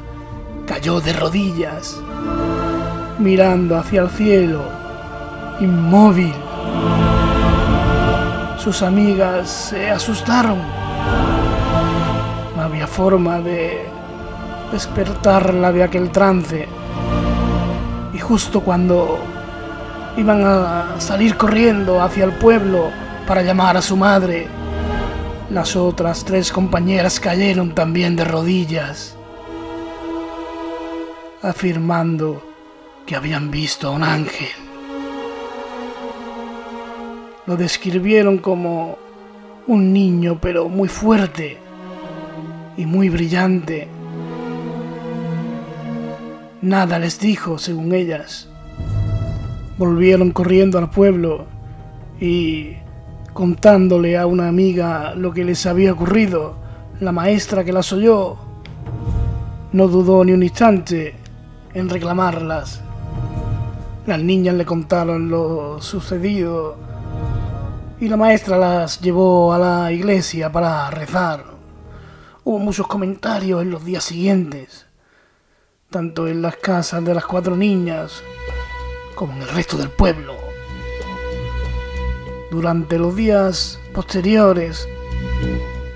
cayó 0.67 1.01
de 1.01 1.13
rodillas, 1.13 2.01
mirando 3.19 3.77
hacia 3.77 4.01
el 4.01 4.09
cielo, 4.09 4.63
inmóvil. 5.61 6.33
Sus 8.57 8.81
amigas 8.83 9.51
se 9.51 9.91
asustaron. 9.91 10.59
No 12.57 12.63
había 12.63 12.87
forma 12.87 13.41
de 13.41 13.85
despertarla 14.73 15.73
de 15.73 15.83
aquel 15.83 16.11
trance. 16.11 16.67
Y 18.15 18.19
justo 18.19 18.63
cuando 18.63 19.19
iban 20.17 20.43
a 20.43 20.95
salir 20.99 21.37
corriendo 21.37 22.01
hacia 22.03 22.25
el 22.25 22.33
pueblo 22.33 22.91
para 23.27 23.43
llamar 23.43 23.77
a 23.77 23.83
su 23.83 23.95
madre, 23.95 24.49
las 25.51 25.77
otras 25.77 26.25
tres 26.25 26.53
compañeras 26.53 27.21
cayeron 27.21 27.75
también 27.75 28.17
de 28.17 28.25
rodillas, 28.25 29.17
afirmando 31.43 32.43
que 33.07 33.17
habían 33.17 33.51
visto 33.51 33.89
a 33.89 33.91
un 33.93 34.03
ángel. 34.03 34.49
Lo 37.47 37.57
describieron 37.57 38.39
como 38.39 38.99
un 39.67 39.93
niño 39.93 40.39
pero 40.41 40.69
muy 40.69 40.89
fuerte 40.89 41.59
y 42.77 42.85
muy 42.85 43.09
brillante 43.09 43.89
Nada 46.61 46.99
les 46.99 47.21
dijo, 47.21 47.57
según 47.59 47.95
ellas. 47.95 48.49
Volvieron 49.79 50.33
corriendo 50.33 50.79
al 50.79 50.91
pueblo 50.91 51.47
y 52.21 52.75
contándole 53.39 54.19
a 54.19 54.27
una 54.27 54.49
amiga 54.49 55.15
lo 55.15 55.33
que 55.33 55.45
les 55.45 55.65
había 55.65 55.93
ocurrido, 55.93 56.57
la 56.99 57.13
maestra 57.13 57.63
que 57.63 57.73
las 57.73 57.93
oyó 57.93 58.37
no 59.71 59.87
dudó 59.87 60.25
ni 60.25 60.33
un 60.33 60.43
instante 60.43 61.15
en 61.73 61.89
reclamarlas. 61.89 62.81
Las 64.07 64.21
niñas 64.21 64.57
le 64.57 64.67
contaron 64.67 65.31
lo 65.31 65.81
sucedido 65.81 66.79
y 68.01 68.09
la 68.09 68.17
maestra 68.17 68.59
las 68.59 69.01
llevó 69.01 69.53
a 69.53 69.59
la 69.59 69.93
iglesia 69.93 70.51
para 70.51 70.91
rezar. 70.91 71.45
Hubo 72.43 72.59
muchos 72.59 72.89
comentarios 72.89 73.63
en 73.63 73.71
los 73.71 73.85
días 73.85 74.03
siguientes 74.03 74.87
tanto 75.91 76.27
en 76.27 76.43
las 76.43 76.57
casas 76.57 77.05
de 77.05 77.15
las 77.15 77.25
cuatro 77.25 77.55
niñas 77.55 78.21
como 79.15 79.33
en 79.35 79.43
el 79.43 79.49
resto 79.51 79.77
del 79.77 79.91
pueblo. 79.91 80.38
Durante 82.51 82.99
los 82.99 83.15
días 83.15 83.79
posteriores 83.93 84.89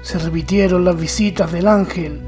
se 0.03 0.19
repitieron 0.19 0.85
las 0.85 1.01
visitas 1.01 1.51
del 1.51 1.67
ángel, 1.67 2.21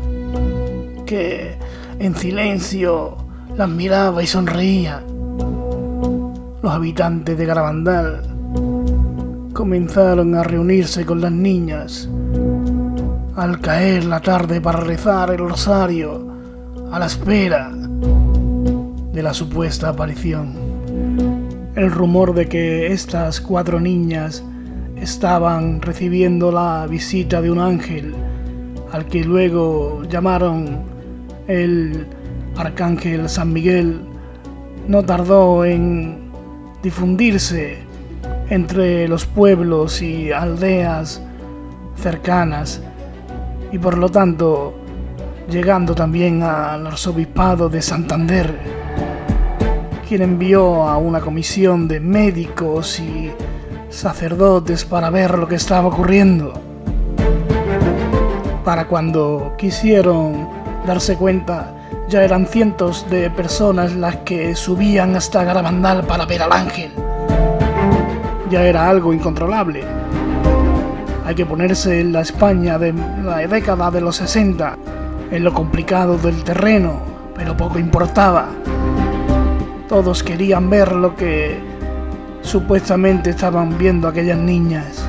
que 1.05 1.59
en 1.99 2.17
silencio 2.17 3.19
las 3.55 3.69
miraba 3.69 4.23
y 4.23 4.27
sonreía. 4.27 5.03
Los 6.63 6.73
habitantes 6.73 7.37
de 7.37 7.45
Garabandal 7.45 8.23
comenzaron 9.53 10.35
a 10.35 10.43
reunirse 10.43 11.05
con 11.05 11.21
las 11.21 11.33
niñas 11.33 12.09
al 13.37 13.61
caer 13.61 14.05
la 14.05 14.21
tarde 14.21 14.61
para 14.61 14.81
rezar 14.81 15.31
el 15.33 15.39
rosario 15.39 16.29
a 16.91 16.99
la 16.99 17.07
espera 17.07 17.71
de 19.13 19.23
la 19.23 19.35
supuesta 19.35 19.91
aparición. 19.91 20.64
El 21.77 21.91
rumor 21.91 22.35
de 22.35 22.47
que 22.47 22.93
estas 22.93 23.41
cuatro 23.41 23.81
niñas 23.81 24.45
estaban 24.97 25.83
recibiendo 25.83 26.53
la 26.53 26.87
visita 26.87 27.43
de 27.43 27.51
un 27.51 27.59
ángel, 27.59 28.15
al 28.93 29.07
que 29.07 29.25
luego 29.25 30.03
llamaron 30.09 30.83
el 31.49 32.07
Arcángel 32.57 33.29
San 33.29 33.53
Miguel, 33.53 34.01
no 34.87 35.03
tardó 35.03 35.65
en 35.65 36.31
difundirse 36.83 37.79
entre 38.51 39.09
los 39.09 39.27
pueblos 39.27 40.01
y 40.01 40.31
aldeas 40.31 41.21
cercanas 41.97 42.83
y 43.73 43.79
por 43.79 43.99
lo 43.99 44.09
tanto 44.09 44.75
llegando 45.51 45.95
también 45.95 46.43
al 46.43 46.87
arzobispado 46.87 47.69
de 47.69 47.83
Santander, 47.83 48.84
quien 50.17 50.31
envió 50.31 50.85
a 50.85 50.97
una 50.97 51.19
comisión 51.19 51.89
de 51.89 51.99
médicos 51.99 53.01
y 53.01 53.33
sacerdotes 53.91 54.85
para 54.85 55.11
ver 55.11 55.37
lo 55.37 55.49
que 55.49 55.57
estaba 55.57 55.89
ocurriendo. 55.89 56.53
Para 58.65 58.87
cuando 58.87 59.55
quisieron 59.59 60.49
darse 60.87 61.17
cuenta, 61.17 61.75
ya 62.09 62.23
eran 62.23 62.47
cientos 62.47 63.11
de 63.11 63.29
personas 63.29 63.97
las 63.97 64.19
que 64.19 64.55
subían 64.55 65.17
hasta 65.17 65.43
Garabandal 65.43 66.05
para 66.05 66.27
ver 66.27 66.43
al 66.43 66.53
ángel. 66.53 66.93
Ya 68.51 68.63
era 68.63 68.89
algo 68.89 69.13
incontrolable. 69.13 69.83
Hay 71.27 71.35
que 71.35 71.45
ponerse 71.45 72.03
en 72.03 72.13
la 72.13 72.21
España 72.21 72.79
de 72.79 72.95
la 73.25 73.39
década 73.49 73.91
de 73.91 74.01
los 74.01 74.15
60 74.15 74.79
en 75.33 75.43
lo 75.43 75.53
complicado 75.53 76.19
del 76.19 76.45
terreno, 76.45 77.01
pero 77.35 77.57
poco 77.57 77.81
importaba. 77.81 78.47
Todos 79.89 80.23
querían 80.23 80.71
ver 80.71 80.93
lo 80.93 81.15
que 81.15 81.59
supuestamente 82.43 83.31
estaban 83.31 83.77
viendo 83.77 84.09
aquellas 84.09 84.39
niñas. 84.39 85.05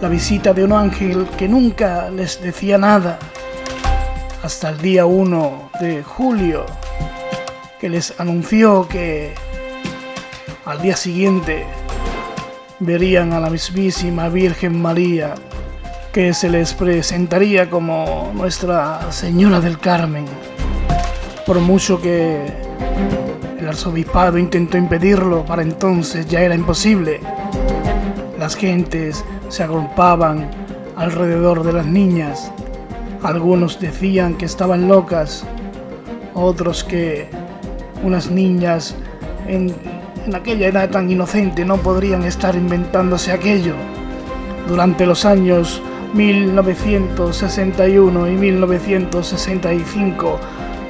La 0.00 0.08
visita 0.08 0.54
de 0.54 0.64
un 0.64 0.72
ángel 0.72 1.26
que 1.36 1.46
nunca 1.46 2.10
les 2.10 2.42
decía 2.42 2.78
nada, 2.78 3.18
hasta 4.42 4.70
el 4.70 4.78
día 4.78 5.04
1 5.04 5.70
de 5.80 6.02
julio, 6.02 6.64
que 7.78 7.88
les 7.88 8.18
anunció 8.18 8.88
que 8.88 9.34
al 10.64 10.80
día 10.80 10.96
siguiente 10.96 11.66
verían 12.78 13.32
a 13.32 13.40
la 13.40 13.50
mismísima 13.50 14.28
Virgen 14.28 14.80
María 14.80 15.34
que 16.12 16.34
se 16.34 16.48
les 16.48 16.74
presentaría 16.74 17.70
como 17.70 18.32
Nuestra 18.34 19.12
Señora 19.12 19.60
del 19.60 19.78
Carmen. 19.78 20.24
Por 21.50 21.58
mucho 21.58 22.00
que 22.00 22.46
el 23.58 23.66
arzobispado 23.66 24.38
intentó 24.38 24.78
impedirlo, 24.78 25.44
para 25.44 25.62
entonces 25.62 26.28
ya 26.28 26.42
era 26.42 26.54
imposible. 26.54 27.18
Las 28.38 28.54
gentes 28.54 29.24
se 29.48 29.64
agrupaban 29.64 30.48
alrededor 30.94 31.64
de 31.64 31.72
las 31.72 31.86
niñas. 31.86 32.52
Algunos 33.24 33.80
decían 33.80 34.36
que 34.36 34.44
estaban 34.44 34.86
locas, 34.86 35.44
otros 36.34 36.84
que 36.84 37.26
unas 38.04 38.30
niñas 38.30 38.94
en, 39.48 39.74
en 40.26 40.34
aquella 40.36 40.68
edad 40.68 40.88
tan 40.90 41.10
inocente 41.10 41.64
no 41.64 41.78
podrían 41.78 42.22
estar 42.22 42.54
inventándose 42.54 43.32
aquello. 43.32 43.74
Durante 44.68 45.04
los 45.04 45.24
años 45.24 45.82
1961 46.14 48.28
y 48.28 48.36
1965 48.36 50.38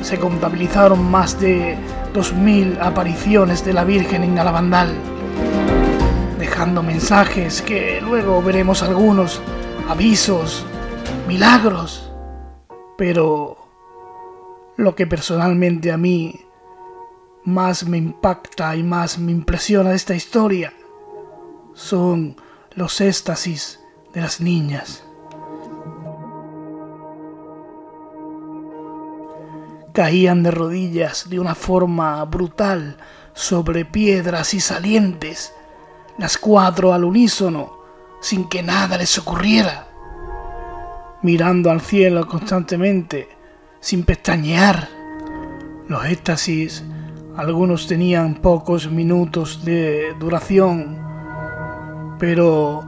se 0.02 0.18
contabilizaron 0.18 1.10
más 1.10 1.38
de 1.40 1.76
2.000 2.14 2.78
apariciones 2.80 3.64
de 3.64 3.72
la 3.72 3.84
Virgen 3.84 4.24
en 4.24 4.38
Alabandal, 4.38 4.94
dejando 6.38 6.82
mensajes 6.82 7.62
que 7.62 8.00
luego 8.00 8.42
veremos 8.42 8.82
algunos, 8.82 9.40
avisos, 9.88 10.64
milagros. 11.28 12.12
Pero 12.96 13.56
lo 14.76 14.94
que 14.94 15.06
personalmente 15.06 15.92
a 15.92 15.96
mí 15.96 16.40
más 17.44 17.86
me 17.86 17.98
impacta 17.98 18.76
y 18.76 18.82
más 18.82 19.18
me 19.18 19.32
impresiona 19.32 19.90
de 19.90 19.96
esta 19.96 20.14
historia 20.14 20.72
son 21.74 22.36
los 22.74 23.00
éxtasis 23.00 23.80
de 24.12 24.20
las 24.20 24.40
niñas. 24.40 25.04
Caían 29.92 30.42
de 30.42 30.50
rodillas 30.50 31.28
de 31.28 31.40
una 31.40 31.54
forma 31.54 32.24
brutal 32.24 32.96
sobre 33.32 33.84
piedras 33.84 34.54
y 34.54 34.60
salientes, 34.60 35.52
las 36.18 36.38
cuatro 36.38 36.92
al 36.92 37.04
unísono, 37.04 37.80
sin 38.20 38.48
que 38.48 38.62
nada 38.62 38.98
les 38.98 39.18
ocurriera, 39.18 39.88
mirando 41.22 41.70
al 41.70 41.80
cielo 41.80 42.26
constantemente, 42.26 43.28
sin 43.80 44.04
pestañear. 44.04 44.88
Los 45.88 46.04
éxtasis, 46.04 46.84
algunos 47.36 47.86
tenían 47.88 48.36
pocos 48.36 48.90
minutos 48.90 49.64
de 49.64 50.14
duración, 50.20 50.98
pero 52.18 52.84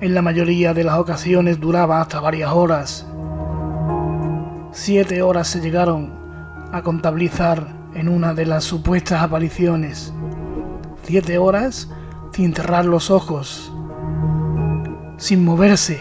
en 0.00 0.14
la 0.14 0.22
mayoría 0.22 0.72
de 0.72 0.84
las 0.84 0.98
ocasiones 0.98 1.60
duraba 1.60 2.00
hasta 2.00 2.20
varias 2.20 2.52
horas. 2.52 3.06
Siete 4.78 5.22
horas 5.22 5.48
se 5.48 5.62
llegaron 5.62 6.12
a 6.70 6.82
contabilizar 6.82 7.66
en 7.94 8.10
una 8.10 8.34
de 8.34 8.44
las 8.44 8.62
supuestas 8.62 9.22
apariciones. 9.22 10.12
Siete 11.02 11.38
horas 11.38 11.88
sin 12.30 12.54
cerrar 12.54 12.84
los 12.84 13.10
ojos, 13.10 13.72
sin 15.16 15.42
moverse. 15.42 15.98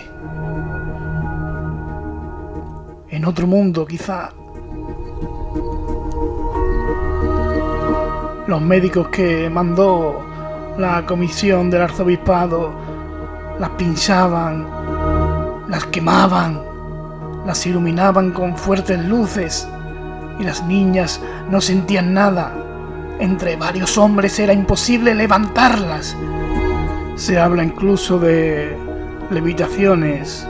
En 3.08 3.24
otro 3.24 3.48
mundo 3.48 3.88
quizá. 3.88 4.32
Los 8.46 8.62
médicos 8.62 9.08
que 9.08 9.50
mandó 9.50 10.22
la 10.78 11.06
comisión 11.06 11.70
del 11.70 11.84
arzobispado 11.84 12.72
las 13.58 13.70
pinchaban, 13.70 14.68
las 15.70 15.86
quemaban, 15.86 16.75
las 17.46 17.66
iluminaban 17.66 18.32
con 18.32 18.58
fuertes 18.58 19.04
luces 19.06 19.68
y 20.40 20.44
las 20.44 20.64
niñas 20.66 21.22
no 21.50 21.62
sentían 21.62 22.14
nada. 22.14 22.52
Entre 23.20 23.56
varios 23.56 23.98
hombres 23.98 24.38
era 24.40 24.54
imposible 24.54 25.16
levantarlas. 25.16 26.16
Se 27.16 27.40
habla 27.40 27.64
incluso 27.64 28.20
de 28.20 28.76
levitaciones. 29.30 30.46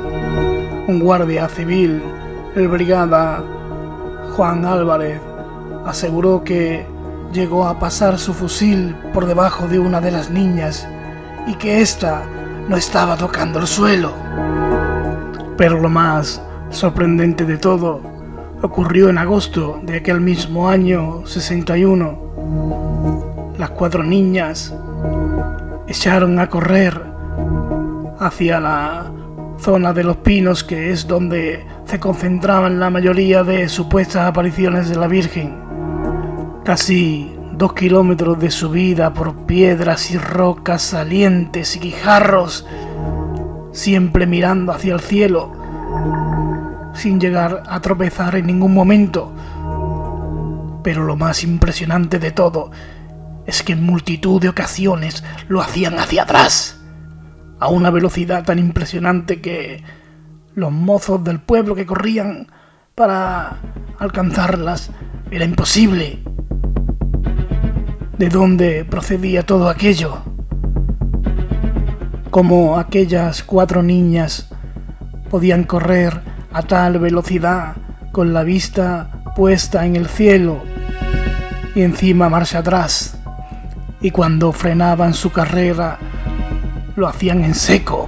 Un 0.88 1.00
guardia 1.00 1.48
civil, 1.50 2.02
el 2.56 2.68
brigada 2.68 3.44
Juan 4.36 4.66
Álvarez, 4.66 5.20
aseguró 5.86 6.44
que 6.44 6.88
llegó 7.32 7.68
a 7.68 7.78
pasar 7.80 8.18
su 8.18 8.34
fusil 8.34 8.96
por 9.14 9.26
debajo 9.26 9.68
de 9.68 9.80
una 9.80 10.00
de 10.00 10.12
las 10.12 10.30
niñas 10.30 10.88
y 11.48 11.54
que 11.56 11.82
ésta 11.82 12.24
no 12.68 12.78
estaba 12.78 13.18
tocando 13.18 13.60
el 13.60 13.68
suelo. 13.68 14.14
Pero 15.58 15.80
lo 15.80 15.90
más 15.90 16.42
sorprendente 16.76 17.46
de 17.46 17.58
todo 17.58 18.02
ocurrió 18.62 19.10
en 19.10 19.18
agosto 19.18 19.80
de 19.84 19.98
aquel 19.98 20.20
mismo 20.20 20.70
año 20.70 21.26
61. 21.26 23.54
Las 23.58 23.70
cuatro 23.70 24.04
niñas 24.04 24.76
echaron 25.88 26.38
a 26.38 26.50
correr 26.50 27.02
hacia 28.20 28.60
la 28.60 29.10
zona 29.58 29.94
de 29.94 30.04
los 30.04 30.18
pinos 30.18 30.66
que 30.66 30.92
es 30.92 31.08
donde 31.08 31.66
se 31.86 32.00
concentraban 32.00 32.80
la 32.80 32.90
mayoría 32.90 33.44
de 33.44 33.70
supuestas 33.70 34.28
apariciones 34.28 34.90
de 34.90 34.98
la 34.98 35.08
Virgen. 35.08 35.56
Casi 36.66 37.34
dos 37.54 37.74
kilómetros 37.74 38.38
de 38.40 38.52
subida 38.52 39.14
por 39.14 39.46
piedras 39.46 40.12
y 40.12 40.18
rocas 40.18 40.82
salientes 40.82 41.78
y 41.78 41.80
guijarros, 41.80 42.68
siempre 43.72 44.28
mirando 44.28 44.74
hacia 44.74 44.94
el 44.94 45.00
cielo 45.00 45.55
sin 46.96 47.20
llegar 47.20 47.64
a 47.68 47.80
tropezar 47.82 48.36
en 48.36 48.48
ningún 48.48 48.74
momento. 48.74 49.32
Pero 50.84 51.04
lo 51.04 51.16
más 51.16 51.44
impresionante 51.44 52.20
de 52.20 52.32
todo 52.32 52.72
es 53.46 53.62
que 53.64 53.74
en 53.74 53.84
multitud 53.84 54.42
de 54.42 54.50
ocasiones 54.50 55.24
lo 55.48 55.62
hacían 55.62 56.00
hacia 56.00 56.24
atrás, 56.24 56.82
a 57.60 57.68
una 57.68 57.90
velocidad 57.92 58.44
tan 58.44 58.60
impresionante 58.60 59.42
que 59.42 59.84
los 60.56 60.72
mozos 60.72 61.24
del 61.24 61.40
pueblo 61.40 61.76
que 61.76 61.86
corrían 61.86 62.48
para 62.96 63.58
alcanzarlas 64.00 64.92
era 65.30 65.46
imposible. 65.46 66.24
¿De 68.18 68.30
dónde 68.30 68.86
procedía 68.86 69.44
todo 69.44 69.70
aquello? 69.70 70.20
Como 72.32 72.78
aquellas 72.78 73.44
cuatro 73.44 73.84
niñas 73.84 74.50
podían 75.30 75.66
correr 75.66 76.35
a 76.56 76.62
tal 76.62 77.00
velocidad 77.00 77.76
con 78.14 78.34
la 78.34 78.44
vista 78.44 79.10
puesta 79.36 79.86
en 79.86 79.98
el 79.98 80.08
cielo 80.08 80.64
y 81.76 81.82
encima 81.82 82.30
marcha 82.30 82.60
atrás. 82.60 83.18
Y 84.00 84.12
cuando 84.12 84.54
frenaban 84.54 85.14
su 85.14 85.34
carrera 85.34 86.00
lo 86.96 87.10
hacían 87.10 87.44
en 87.44 87.56
seco. 87.56 88.08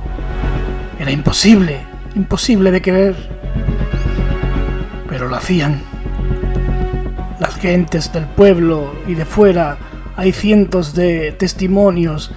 Era 0.98 1.12
imposible, 1.12 1.82
imposible 2.16 2.72
de 2.72 2.82
creer. 2.82 3.16
Pero 5.10 5.28
lo 5.28 5.36
hacían. 5.36 5.82
Las 7.42 7.56
gentes 7.56 8.14
del 8.14 8.28
pueblo 8.28 8.96
y 9.08 9.16
de 9.16 9.26
fuera 9.26 9.78
hay 10.16 10.32
cientos 10.32 10.96
de 10.96 11.34
testimonios 11.34 12.32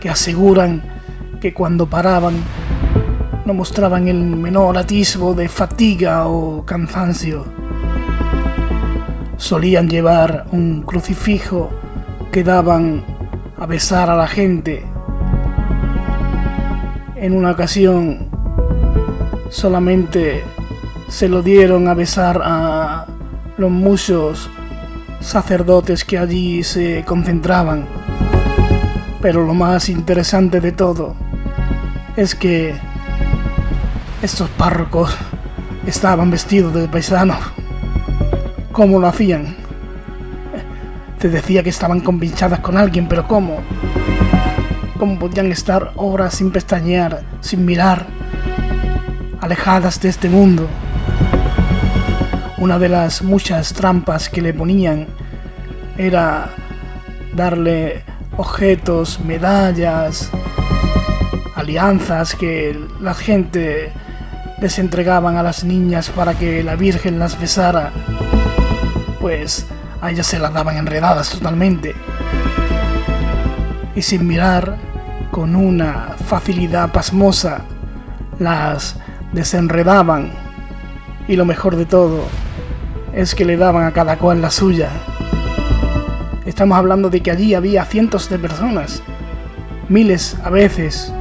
que 0.00 0.10
aseguran 0.10 0.82
que 1.40 1.54
cuando 1.54 1.86
paraban 1.86 2.34
no 3.44 3.54
mostraban 3.54 4.06
el 4.06 4.20
menor 4.20 4.78
atisbo 4.78 5.34
de 5.34 5.48
fatiga 5.48 6.26
o 6.26 6.64
cansancio. 6.64 7.44
Solían 9.36 9.88
llevar 9.88 10.46
un 10.52 10.82
crucifijo 10.82 11.70
que 12.30 12.44
daban 12.44 13.04
a 13.58 13.66
besar 13.66 14.10
a 14.10 14.16
la 14.16 14.28
gente. 14.28 14.84
En 17.16 17.36
una 17.36 17.50
ocasión 17.50 18.28
solamente 19.50 20.44
se 21.08 21.28
lo 21.28 21.42
dieron 21.42 21.88
a 21.88 21.94
besar 21.94 22.40
a 22.44 23.06
los 23.58 23.70
muchos 23.70 24.48
sacerdotes 25.20 26.04
que 26.04 26.18
allí 26.18 26.62
se 26.62 27.04
concentraban. 27.04 27.86
Pero 29.20 29.44
lo 29.44 29.54
más 29.54 29.88
interesante 29.88 30.60
de 30.60 30.72
todo 30.72 31.14
es 32.16 32.34
que 32.34 32.74
estos 34.22 34.48
párrocos 34.50 35.16
estaban 35.84 36.30
vestidos 36.30 36.72
de 36.72 36.86
paisanos. 36.86 37.38
¿Cómo 38.70 39.00
lo 39.00 39.08
hacían? 39.08 39.56
Te 41.18 41.28
decía 41.28 41.64
que 41.64 41.70
estaban 41.70 42.00
convinchadas 42.00 42.60
con 42.60 42.76
alguien, 42.76 43.08
pero 43.08 43.26
¿cómo? 43.26 43.58
¿Cómo 44.96 45.18
podían 45.18 45.50
estar 45.50 45.92
horas 45.96 46.34
sin 46.34 46.52
pestañear, 46.52 47.22
sin 47.40 47.64
mirar, 47.64 48.06
alejadas 49.40 50.00
de 50.00 50.08
este 50.08 50.28
mundo? 50.28 50.68
Una 52.58 52.78
de 52.78 52.88
las 52.88 53.22
muchas 53.22 53.72
trampas 53.72 54.28
que 54.28 54.40
le 54.40 54.54
ponían 54.54 55.08
era 55.98 56.48
darle 57.34 58.04
objetos, 58.36 59.18
medallas, 59.18 60.30
alianzas 61.56 62.36
que 62.36 62.78
la 63.00 63.14
gente 63.14 63.92
les 64.62 64.78
entregaban 64.78 65.36
a 65.36 65.42
las 65.42 65.64
niñas 65.64 66.08
para 66.10 66.34
que 66.34 66.62
la 66.62 66.76
Virgen 66.76 67.18
las 67.18 67.38
besara, 67.38 67.90
pues 69.20 69.66
a 70.00 70.12
ellas 70.12 70.28
se 70.28 70.38
las 70.38 70.54
daban 70.54 70.76
enredadas 70.76 71.30
totalmente. 71.30 71.96
Y 73.96 74.02
sin 74.02 74.24
mirar, 74.24 74.76
con 75.32 75.56
una 75.56 76.14
facilidad 76.26 76.92
pasmosa, 76.92 77.62
las 78.38 78.94
desenredaban. 79.32 80.30
Y 81.26 81.34
lo 81.34 81.44
mejor 81.44 81.74
de 81.74 81.84
todo 81.84 82.22
es 83.12 83.34
que 83.34 83.44
le 83.44 83.56
daban 83.56 83.84
a 83.84 83.92
cada 83.92 84.16
cual 84.16 84.40
la 84.40 84.52
suya. 84.52 84.90
Estamos 86.46 86.78
hablando 86.78 87.10
de 87.10 87.20
que 87.20 87.32
allí 87.32 87.54
había 87.54 87.84
cientos 87.84 88.30
de 88.30 88.38
personas, 88.38 89.02
miles 89.88 90.36
a 90.44 90.50
veces, 90.50 91.12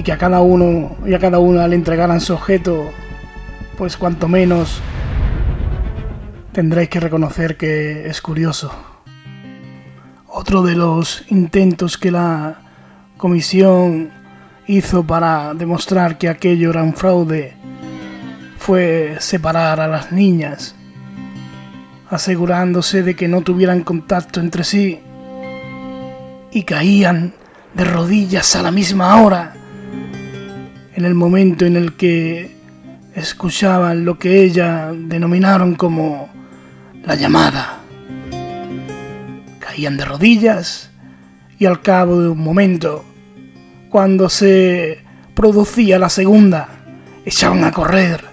y 0.00 0.02
que 0.02 0.12
a 0.12 0.16
cada 0.16 0.40
uno 0.40 0.96
y 1.04 1.12
a 1.12 1.18
cada 1.18 1.40
una 1.40 1.68
le 1.68 1.76
entregaran 1.76 2.22
su 2.22 2.32
objeto, 2.32 2.90
pues 3.76 3.98
cuanto 3.98 4.28
menos 4.28 4.80
tendréis 6.52 6.88
que 6.88 7.00
reconocer 7.00 7.58
que 7.58 8.06
es 8.06 8.22
curioso. 8.22 8.72
Otro 10.26 10.62
de 10.62 10.74
los 10.74 11.26
intentos 11.28 11.98
que 11.98 12.10
la 12.10 12.62
comisión 13.18 14.10
hizo 14.66 15.06
para 15.06 15.52
demostrar 15.52 16.16
que 16.16 16.30
aquello 16.30 16.70
era 16.70 16.82
un 16.82 16.94
fraude 16.94 17.52
fue 18.56 19.16
separar 19.18 19.80
a 19.80 19.86
las 19.86 20.12
niñas, 20.12 20.76
asegurándose 22.08 23.02
de 23.02 23.14
que 23.14 23.28
no 23.28 23.42
tuvieran 23.42 23.82
contacto 23.82 24.40
entre 24.40 24.64
sí 24.64 24.98
y 26.52 26.62
caían 26.62 27.34
de 27.74 27.84
rodillas 27.84 28.56
a 28.56 28.62
la 28.62 28.70
misma 28.70 29.20
hora, 29.22 29.56
en 30.94 31.04
el 31.04 31.14
momento 31.14 31.64
en 31.64 31.76
el 31.76 31.94
que 31.94 32.56
escuchaban 33.14 34.04
lo 34.04 34.18
que 34.18 34.42
ella 34.42 34.92
denominaron 34.92 35.74
como 35.74 36.28
la 37.04 37.14
llamada. 37.14 37.80
Caían 39.58 39.96
de 39.96 40.04
rodillas 40.04 40.90
y 41.58 41.66
al 41.66 41.80
cabo 41.82 42.20
de 42.20 42.28
un 42.28 42.38
momento, 42.38 43.04
cuando 43.88 44.28
se 44.28 45.00
producía 45.34 45.98
la 45.98 46.08
segunda, 46.08 46.68
echaban 47.24 47.64
a 47.64 47.72
correr 47.72 48.24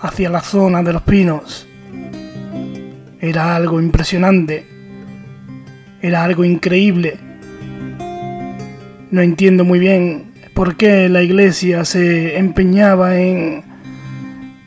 hacia 0.00 0.30
la 0.30 0.40
zona 0.40 0.82
de 0.82 0.92
los 0.92 1.02
pinos. 1.02 1.66
Era 3.20 3.54
algo 3.54 3.80
impresionante, 3.80 4.66
era 6.00 6.24
algo 6.24 6.44
increíble. 6.44 7.18
No 9.10 9.20
entiendo 9.20 9.64
muy 9.64 9.78
bien 9.78 10.29
por 10.60 10.76
qué 10.76 11.08
la 11.08 11.22
iglesia 11.22 11.86
se 11.86 12.36
empeñaba 12.36 13.18
en 13.18 13.64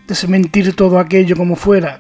desmentir 0.07 0.75
todo 0.75 0.97
aquello 0.97 1.35
como 1.37 1.55
fuera. 1.55 1.99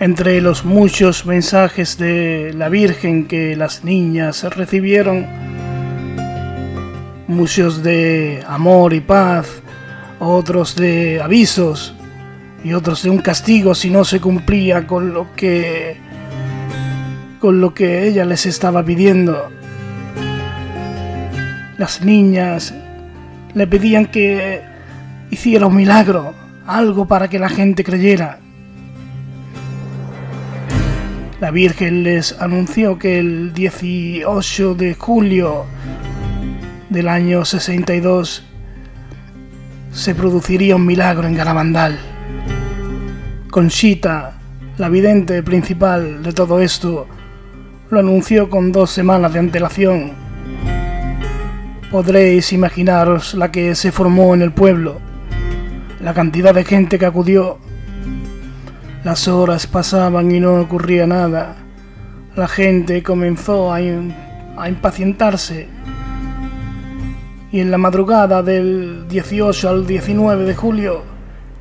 Entre 0.00 0.40
los 0.40 0.64
muchos 0.64 1.26
mensajes 1.26 1.98
de 1.98 2.54
la 2.56 2.70
Virgen 2.70 3.28
que 3.28 3.54
las 3.54 3.84
niñas 3.84 4.44
recibieron, 4.56 5.26
muchos 7.26 7.82
de 7.82 8.42
amor 8.48 8.94
y 8.94 9.00
paz, 9.00 9.60
otros 10.18 10.74
de 10.74 11.20
avisos 11.20 11.94
y 12.64 12.72
otros 12.72 13.02
de 13.02 13.10
un 13.10 13.18
castigo 13.18 13.74
si 13.74 13.90
no 13.90 14.06
se 14.06 14.22
cumplía 14.22 14.86
con 14.86 15.12
lo 15.12 15.34
que 15.36 15.98
con 17.40 17.60
lo 17.60 17.74
que 17.74 18.08
ella 18.08 18.24
les 18.24 18.46
estaba 18.46 18.82
pidiendo. 18.82 19.57
Las 21.78 22.02
niñas 22.02 22.74
le 23.54 23.66
pedían 23.68 24.06
que 24.06 24.62
hiciera 25.30 25.66
un 25.66 25.76
milagro, 25.76 26.34
algo 26.66 27.06
para 27.06 27.28
que 27.28 27.38
la 27.38 27.48
gente 27.48 27.84
creyera. 27.84 28.40
La 31.40 31.52
Virgen 31.52 32.02
les 32.02 32.32
anunció 32.40 32.98
que 32.98 33.20
el 33.20 33.54
18 33.54 34.74
de 34.74 34.94
julio 34.94 35.66
del 36.90 37.06
año 37.06 37.44
62 37.44 38.44
se 39.92 40.14
produciría 40.16 40.74
un 40.74 40.84
milagro 40.84 41.28
en 41.28 41.36
Garabandal. 41.36 41.96
Conchita, 43.52 44.36
la 44.78 44.88
vidente 44.88 45.44
principal 45.44 46.24
de 46.24 46.32
todo 46.32 46.58
esto, 46.58 47.06
lo 47.88 48.00
anunció 48.00 48.50
con 48.50 48.72
dos 48.72 48.90
semanas 48.90 49.32
de 49.32 49.38
antelación. 49.38 50.27
Podréis 51.90 52.52
imaginaros 52.52 53.34
la 53.34 53.50
que 53.50 53.74
se 53.74 53.92
formó 53.92 54.34
en 54.34 54.42
el 54.42 54.52
pueblo, 54.52 54.98
la 56.00 56.14
cantidad 56.14 56.54
de 56.54 56.64
gente 56.64 56.98
que 56.98 57.06
acudió. 57.06 57.58
Las 59.04 59.28
horas 59.28 59.66
pasaban 59.66 60.30
y 60.30 60.40
no 60.40 60.60
ocurría 60.60 61.06
nada. 61.06 61.56
La 62.36 62.46
gente 62.46 63.02
comenzó 63.02 63.72
a, 63.72 63.78
a 63.78 64.68
impacientarse 64.68 65.68
y 67.50 67.60
en 67.60 67.70
la 67.70 67.78
madrugada 67.78 68.42
del 68.42 69.08
18 69.08 69.68
al 69.68 69.86
19 69.86 70.44
de 70.44 70.54
julio, 70.54 71.02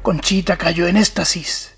Conchita 0.01 0.57
cayó 0.57 0.85
en 0.87 0.97
éxtasis. 0.97 1.77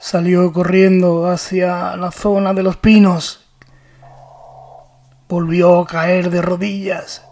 Salió 0.00 0.52
corriendo 0.52 1.28
hacia 1.28 1.96
la 1.96 2.10
zona 2.10 2.54
de 2.54 2.62
los 2.64 2.76
pinos. 2.76 3.47
Volvió 5.28 5.80
a 5.80 5.86
caer 5.86 6.30
de 6.30 6.40
rodillas. 6.40 7.22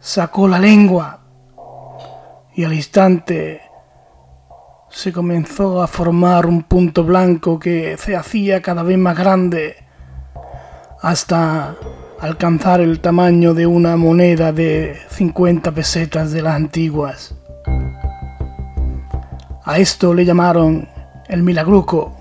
Sacó 0.00 0.48
la 0.48 0.58
lengua. 0.58 1.20
Y 2.54 2.64
al 2.64 2.72
instante 2.72 3.62
se 4.90 5.12
comenzó 5.12 5.82
a 5.82 5.86
formar 5.86 6.46
un 6.46 6.62
punto 6.64 7.04
blanco 7.04 7.58
que 7.58 7.96
se 7.98 8.16
hacía 8.16 8.62
cada 8.62 8.82
vez 8.82 8.98
más 8.98 9.16
grande 9.16 9.76
hasta 11.00 11.76
alcanzar 12.20 12.80
el 12.80 13.00
tamaño 13.00 13.54
de 13.54 13.66
una 13.66 13.96
moneda 13.96 14.52
de 14.52 14.98
50 15.10 15.70
pesetas 15.72 16.32
de 16.32 16.42
las 16.42 16.54
antiguas. 16.54 17.34
A 19.64 19.78
esto 19.78 20.14
le 20.14 20.24
llamaron 20.24 20.88
el 21.28 21.42
milagruco. 21.42 22.16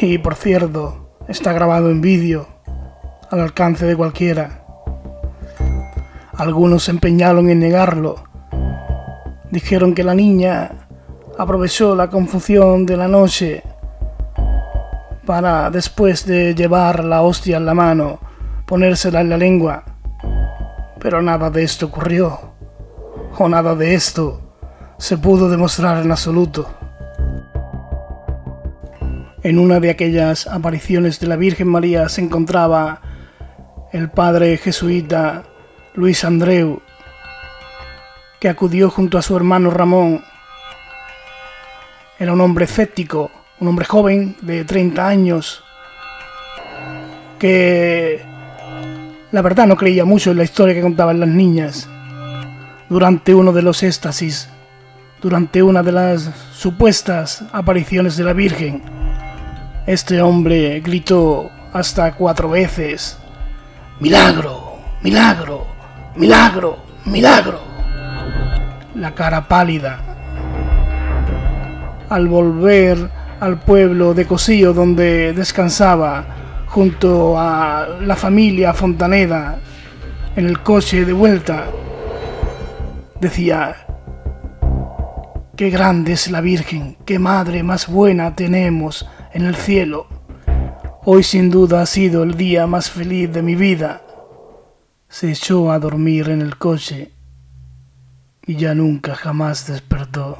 Y 0.00 0.18
por 0.18 0.36
cierto, 0.36 1.10
está 1.28 1.52
grabado 1.52 1.90
en 1.90 2.00
vídeo, 2.00 2.46
al 3.30 3.40
alcance 3.40 3.86
de 3.86 3.96
cualquiera. 3.96 4.64
Algunos 6.36 6.84
se 6.84 6.90
empeñaron 6.90 7.48
en 7.50 7.60
negarlo. 7.60 8.16
Dijeron 9.50 9.94
que 9.94 10.04
la 10.04 10.14
niña 10.14 10.72
aprovechó 11.38 11.94
la 11.94 12.08
confusión 12.08 12.86
de 12.86 12.96
la 12.96 13.08
noche 13.08 13.62
para, 15.24 15.70
después 15.70 16.26
de 16.26 16.54
llevar 16.54 17.04
la 17.04 17.22
hostia 17.22 17.58
en 17.58 17.66
la 17.66 17.74
mano, 17.74 18.18
ponérsela 18.66 19.20
en 19.20 19.30
la 19.30 19.36
lengua. 19.36 19.84
Pero 20.98 21.22
nada 21.22 21.50
de 21.50 21.62
esto 21.62 21.86
ocurrió, 21.86 22.38
o 23.38 23.48
nada 23.48 23.74
de 23.74 23.94
esto 23.94 24.40
se 24.98 25.16
pudo 25.18 25.48
demostrar 25.48 26.04
en 26.04 26.10
absoluto. 26.10 26.68
En 29.42 29.58
una 29.58 29.80
de 29.80 29.90
aquellas 29.90 30.46
apariciones 30.46 31.20
de 31.20 31.26
la 31.26 31.36
Virgen 31.36 31.68
María 31.68 32.08
se 32.08 32.20
encontraba 32.20 33.00
el 33.92 34.08
padre 34.08 34.56
jesuita 34.56 35.42
Luis 35.94 36.24
Andreu, 36.24 36.80
que 38.38 38.48
acudió 38.48 38.88
junto 38.88 39.18
a 39.18 39.22
su 39.22 39.36
hermano 39.36 39.70
Ramón. 39.70 40.22
Era 42.18 42.32
un 42.32 42.40
hombre 42.40 42.66
escéptico, 42.66 43.30
un 43.58 43.68
hombre 43.68 43.84
joven 43.84 44.36
de 44.42 44.64
30 44.64 45.08
años, 45.08 45.64
que 47.38 48.22
la 49.32 49.42
verdad 49.42 49.66
no 49.66 49.76
creía 49.76 50.04
mucho 50.04 50.30
en 50.30 50.38
la 50.38 50.44
historia 50.44 50.74
que 50.74 50.82
contaban 50.82 51.18
las 51.18 51.28
niñas. 51.28 51.88
Durante 52.88 53.34
uno 53.34 53.52
de 53.52 53.62
los 53.62 53.82
éxtasis, 53.82 54.48
durante 55.20 55.62
una 55.62 55.82
de 55.82 55.92
las 55.92 56.30
supuestas 56.52 57.44
apariciones 57.52 58.16
de 58.16 58.24
la 58.24 58.32
Virgen, 58.32 58.82
este 59.86 60.22
hombre 60.22 60.80
gritó 60.80 61.50
hasta 61.72 62.14
cuatro 62.14 62.50
veces, 62.50 63.18
Milagro, 64.00 64.78
milagro, 65.02 65.66
milagro, 66.16 66.78
milagro. 67.04 67.60
La 68.94 69.14
cara 69.14 69.46
pálida. 69.46 70.00
Al 72.08 72.26
volver 72.26 73.10
al 73.40 73.60
pueblo 73.60 74.14
de 74.14 74.26
Cosío 74.26 74.72
donde 74.72 75.34
descansaba, 75.34 76.24
junto 76.68 77.38
a 77.38 77.88
la 78.00 78.16
familia 78.16 78.72
Fontaneda 78.72 79.58
en 80.34 80.46
el 80.46 80.60
coche 80.62 81.04
de 81.04 81.12
vuelta, 81.12 81.66
decía, 83.20 83.76
qué 85.56 85.68
grande 85.68 86.12
es 86.12 86.30
la 86.30 86.40
Virgen, 86.40 86.96
qué 87.04 87.18
madre 87.18 87.62
más 87.62 87.86
buena 87.86 88.34
tenemos 88.34 89.06
en 89.34 89.44
el 89.44 89.56
cielo. 89.56 90.19
Hoy 91.02 91.22
sin 91.22 91.48
duda 91.48 91.80
ha 91.80 91.86
sido 91.86 92.24
el 92.24 92.36
día 92.36 92.66
más 92.66 92.90
feliz 92.90 93.32
de 93.32 93.40
mi 93.40 93.54
vida. 93.54 94.02
Se 95.08 95.30
echó 95.30 95.72
a 95.72 95.78
dormir 95.78 96.28
en 96.28 96.42
el 96.42 96.58
coche 96.58 97.12
y 98.46 98.56
ya 98.56 98.74
nunca 98.74 99.14
jamás 99.14 99.66
despertó. 99.66 100.36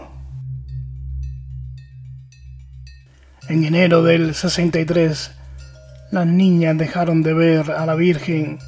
En 3.49 3.65
enero 3.65 4.03
del 4.03 4.35
63, 4.35 5.31
las 6.11 6.27
niñas 6.27 6.77
dejaron 6.77 7.23
de 7.23 7.33
ver 7.33 7.71
a 7.71 7.87
la 7.87 7.95
Virgen 7.95 8.59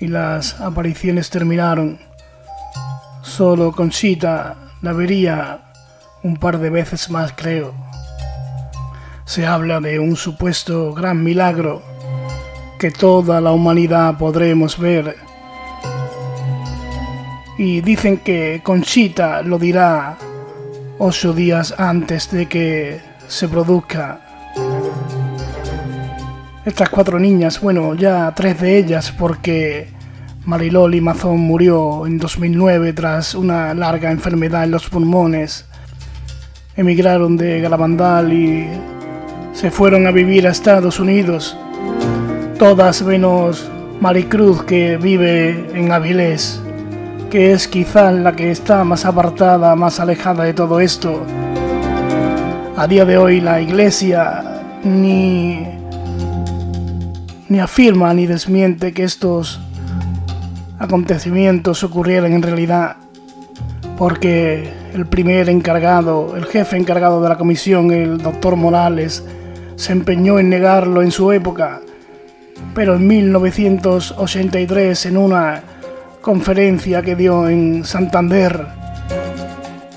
y 0.00 0.06
las 0.06 0.58
apariciones 0.58 1.28
terminaron. 1.28 1.98
Solo 3.20 3.72
Conchita 3.72 4.56
la 4.80 4.94
vería 4.94 5.70
un 6.22 6.38
par 6.38 6.58
de 6.58 6.70
veces 6.70 7.10
más, 7.10 7.34
creo. 7.36 7.89
Se 9.30 9.46
habla 9.46 9.78
de 9.78 10.00
un 10.00 10.16
supuesto 10.16 10.92
gran 10.92 11.22
milagro 11.22 11.82
que 12.80 12.90
toda 12.90 13.40
la 13.40 13.52
humanidad 13.52 14.18
podremos 14.18 14.76
ver. 14.76 15.14
Y 17.56 17.80
dicen 17.80 18.16
que 18.16 18.60
Conchita 18.64 19.42
lo 19.42 19.56
dirá 19.56 20.18
ocho 20.98 21.32
días 21.32 21.72
antes 21.78 22.28
de 22.32 22.46
que 22.46 23.00
se 23.28 23.46
produzca 23.46 24.20
estas 26.64 26.88
cuatro 26.88 27.20
niñas, 27.20 27.60
bueno, 27.60 27.94
ya 27.94 28.34
tres 28.34 28.60
de 28.60 28.78
ellas, 28.78 29.14
porque 29.16 29.92
Mariloli 30.44 31.00
Mazón 31.00 31.38
murió 31.38 32.04
en 32.04 32.18
2009 32.18 32.94
tras 32.94 33.36
una 33.36 33.74
larga 33.74 34.10
enfermedad 34.10 34.64
en 34.64 34.72
los 34.72 34.88
pulmones. 34.88 35.66
Emigraron 36.74 37.36
de 37.36 37.60
Garabandal 37.60 38.32
y 38.32 38.68
se 39.60 39.70
fueron 39.70 40.06
a 40.06 40.10
vivir 40.10 40.46
a 40.46 40.52
Estados 40.52 40.98
Unidos. 40.98 41.54
Todas 42.58 43.02
menos 43.02 43.70
Maricruz 44.00 44.62
que 44.62 44.96
vive 44.96 45.66
en 45.74 45.92
Avilés, 45.92 46.58
que 47.28 47.52
es 47.52 47.68
quizá 47.68 48.10
la 48.10 48.34
que 48.34 48.50
está 48.50 48.84
más 48.84 49.04
apartada, 49.04 49.76
más 49.76 50.00
alejada 50.00 50.44
de 50.44 50.54
todo 50.54 50.80
esto. 50.80 51.26
A 52.74 52.86
día 52.86 53.04
de 53.04 53.18
hoy 53.18 53.42
la 53.42 53.60
iglesia 53.60 54.62
ni, 54.82 55.68
ni 57.50 57.60
afirma 57.60 58.14
ni 58.14 58.24
desmiente 58.24 58.94
que 58.94 59.04
estos 59.04 59.60
acontecimientos 60.78 61.84
ocurrieran 61.84 62.32
en 62.32 62.40
realidad, 62.40 62.96
porque 63.98 64.72
el 64.94 65.04
primer 65.04 65.50
encargado, 65.50 66.34
el 66.34 66.46
jefe 66.46 66.78
encargado 66.78 67.22
de 67.22 67.28
la 67.28 67.36
comisión, 67.36 67.90
el 67.90 68.16
doctor 68.16 68.56
Morales, 68.56 69.22
se 69.80 69.92
empeñó 69.92 70.38
en 70.38 70.50
negarlo 70.50 71.00
en 71.00 71.10
su 71.10 71.32
época, 71.32 71.80
pero 72.74 72.96
en 72.96 73.06
1983 73.06 75.06
en 75.06 75.16
una 75.16 75.62
conferencia 76.20 77.00
que 77.00 77.16
dio 77.16 77.48
en 77.48 77.86
Santander 77.86 78.66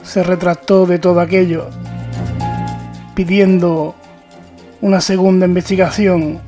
se 0.01 0.23
retractó 0.23 0.85
de 0.85 0.99
todo 0.99 1.19
aquello 1.19 1.69
pidiendo 3.13 3.95
una 4.79 5.01
segunda 5.01 5.45
investigación, 5.45 6.39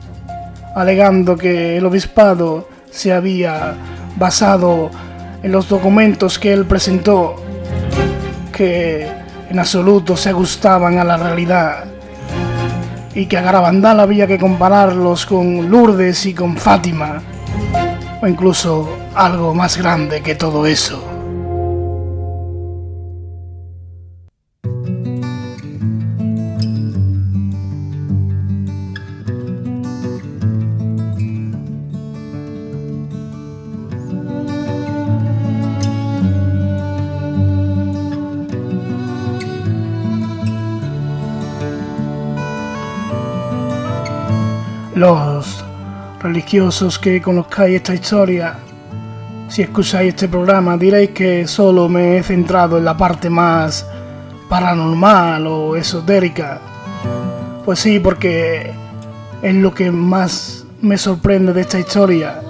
alegando 0.73 1.35
que 1.35 1.75
el 1.75 1.85
obispado 1.85 2.69
se 2.89 3.11
había 3.11 3.75
basado 4.15 4.91
en 5.43 5.51
los 5.51 5.67
documentos 5.67 6.39
que 6.39 6.53
él 6.53 6.65
presentó, 6.65 7.35
que 8.53 9.09
en 9.49 9.59
absoluto 9.59 10.15
se 10.15 10.29
ajustaban 10.29 10.99
a 10.99 11.03
la 11.03 11.17
realidad, 11.17 11.94
y 13.15 13.28
que 13.28 13.38
a 13.38 13.41
Garabandal 13.41 14.01
había 14.01 14.28
que 14.28 14.38
compararlos 14.38 15.25
con 15.25 15.71
Lourdes 15.71 16.25
y 16.25 16.34
con 16.34 16.58
Fátima, 16.58 17.21
o 18.21 18.28
incluso 18.28 18.89
algo 19.15 19.56
más 19.56 19.78
grande 19.78 20.21
que 20.21 20.36
todo 20.36 20.67
eso. 20.67 21.14
Los 44.95 45.63
religiosos 46.21 46.97
que 46.97 47.21
conozcáis 47.21 47.75
esta 47.75 47.93
historia, 47.93 48.55
si 49.49 49.62
escucháis 49.62 50.10
este 50.10 50.27
programa 50.27 50.77
diréis 50.77 51.12
que 51.12 51.45
solo 51.47 51.88
me 51.88 52.17
he 52.17 52.23
centrado 52.23 52.77
en 52.77 52.86
la 52.86 52.97
parte 52.97 53.29
más 53.29 53.86
paranormal 54.49 55.45
o 55.47 55.75
esotérica. 55.75 56.60
Pues 57.63 57.79
sí, 57.79 57.99
porque 57.99 58.71
es 59.41 59.55
lo 59.55 59.73
que 59.73 59.91
más 59.91 60.65
me 60.81 60.97
sorprende 60.97 61.53
de 61.53 61.62
esta 61.62 61.79
historia. 61.79 62.41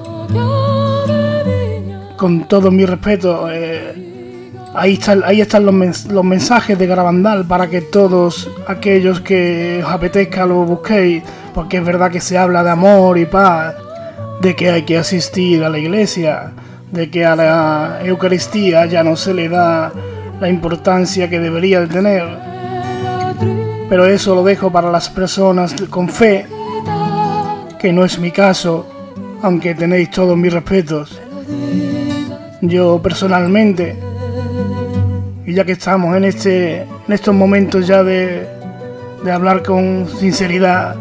Con 2.16 2.48
todo 2.48 2.72
mi 2.72 2.86
respeto, 2.86 3.50
eh, 3.52 4.52
ahí, 4.74 5.00
ahí 5.26 5.42
están 5.42 5.66
los, 5.66 6.06
los 6.06 6.24
mensajes 6.24 6.78
de 6.78 6.88
Garabandal 6.88 7.46
para 7.46 7.68
que 7.70 7.82
todos 7.82 8.50
aquellos 8.68 9.20
que 9.20 9.82
os 9.84 9.92
apetezca 9.92 10.46
lo 10.46 10.64
busquéis 10.64 11.24
porque 11.56 11.78
es 11.78 11.86
verdad 11.86 12.12
que 12.12 12.20
se 12.20 12.38
habla 12.38 12.64
de 12.64 12.72
amor 12.72 13.18
y 13.18 13.26
paz, 13.26 13.76
de 14.42 14.58
que 14.58 14.70
hay 14.72 14.84
que 14.84 14.98
asistir 14.98 15.64
a 15.64 15.70
la 15.70 15.80
iglesia, 15.80 16.52
de 16.92 17.10
que 17.10 17.26
a 17.26 17.34
la 17.34 18.00
Eucaristía 18.04 18.86
ya 18.88 19.06
no 19.06 19.16
se 19.16 19.34
le 19.34 19.48
da 19.48 19.94
la 20.42 20.50
importancia 20.50 21.30
que 21.30 21.40
debería 21.40 21.80
de 21.80 21.88
tener. 21.88 22.28
Pero 23.88 24.06
eso 24.06 24.36
lo 24.36 24.44
dejo 24.44 24.70
para 24.70 24.92
las 24.92 25.08
personas 25.08 25.74
con 25.90 26.10
fe, 26.10 26.46
que 27.80 27.94
no 27.94 28.04
es 28.04 28.20
mi 28.20 28.32
caso, 28.32 28.86
aunque 29.42 29.76
tenéis 29.76 30.12
todos 30.12 30.36
mis 30.36 30.52
respetos. 30.52 31.22
Yo 32.60 33.02
personalmente, 33.02 33.96
y 35.46 35.54
ya 35.54 35.64
que 35.64 35.72
estamos 35.72 36.18
en, 36.18 36.26
este, 36.26 36.82
en 36.82 37.14
estos 37.14 37.34
momentos 37.34 37.88
ya 37.88 38.04
de, 38.04 38.46
de 39.24 39.32
hablar 39.32 39.64
con 39.64 40.06
sinceridad, 40.20 40.98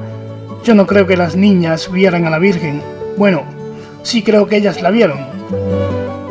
yo 0.64 0.74
no 0.74 0.87
creo 0.87 1.07
que 1.07 1.16
las 1.16 1.37
niñas 1.37 1.92
vieran 1.92 2.24
a 2.24 2.31
la 2.31 2.38
Virgen. 2.38 2.81
Bueno, 3.18 3.42
sí 4.03 4.22
creo 4.22 4.46
que 4.46 4.57
ellas 4.57 4.81
la 4.81 4.90
vieron. 4.90 5.18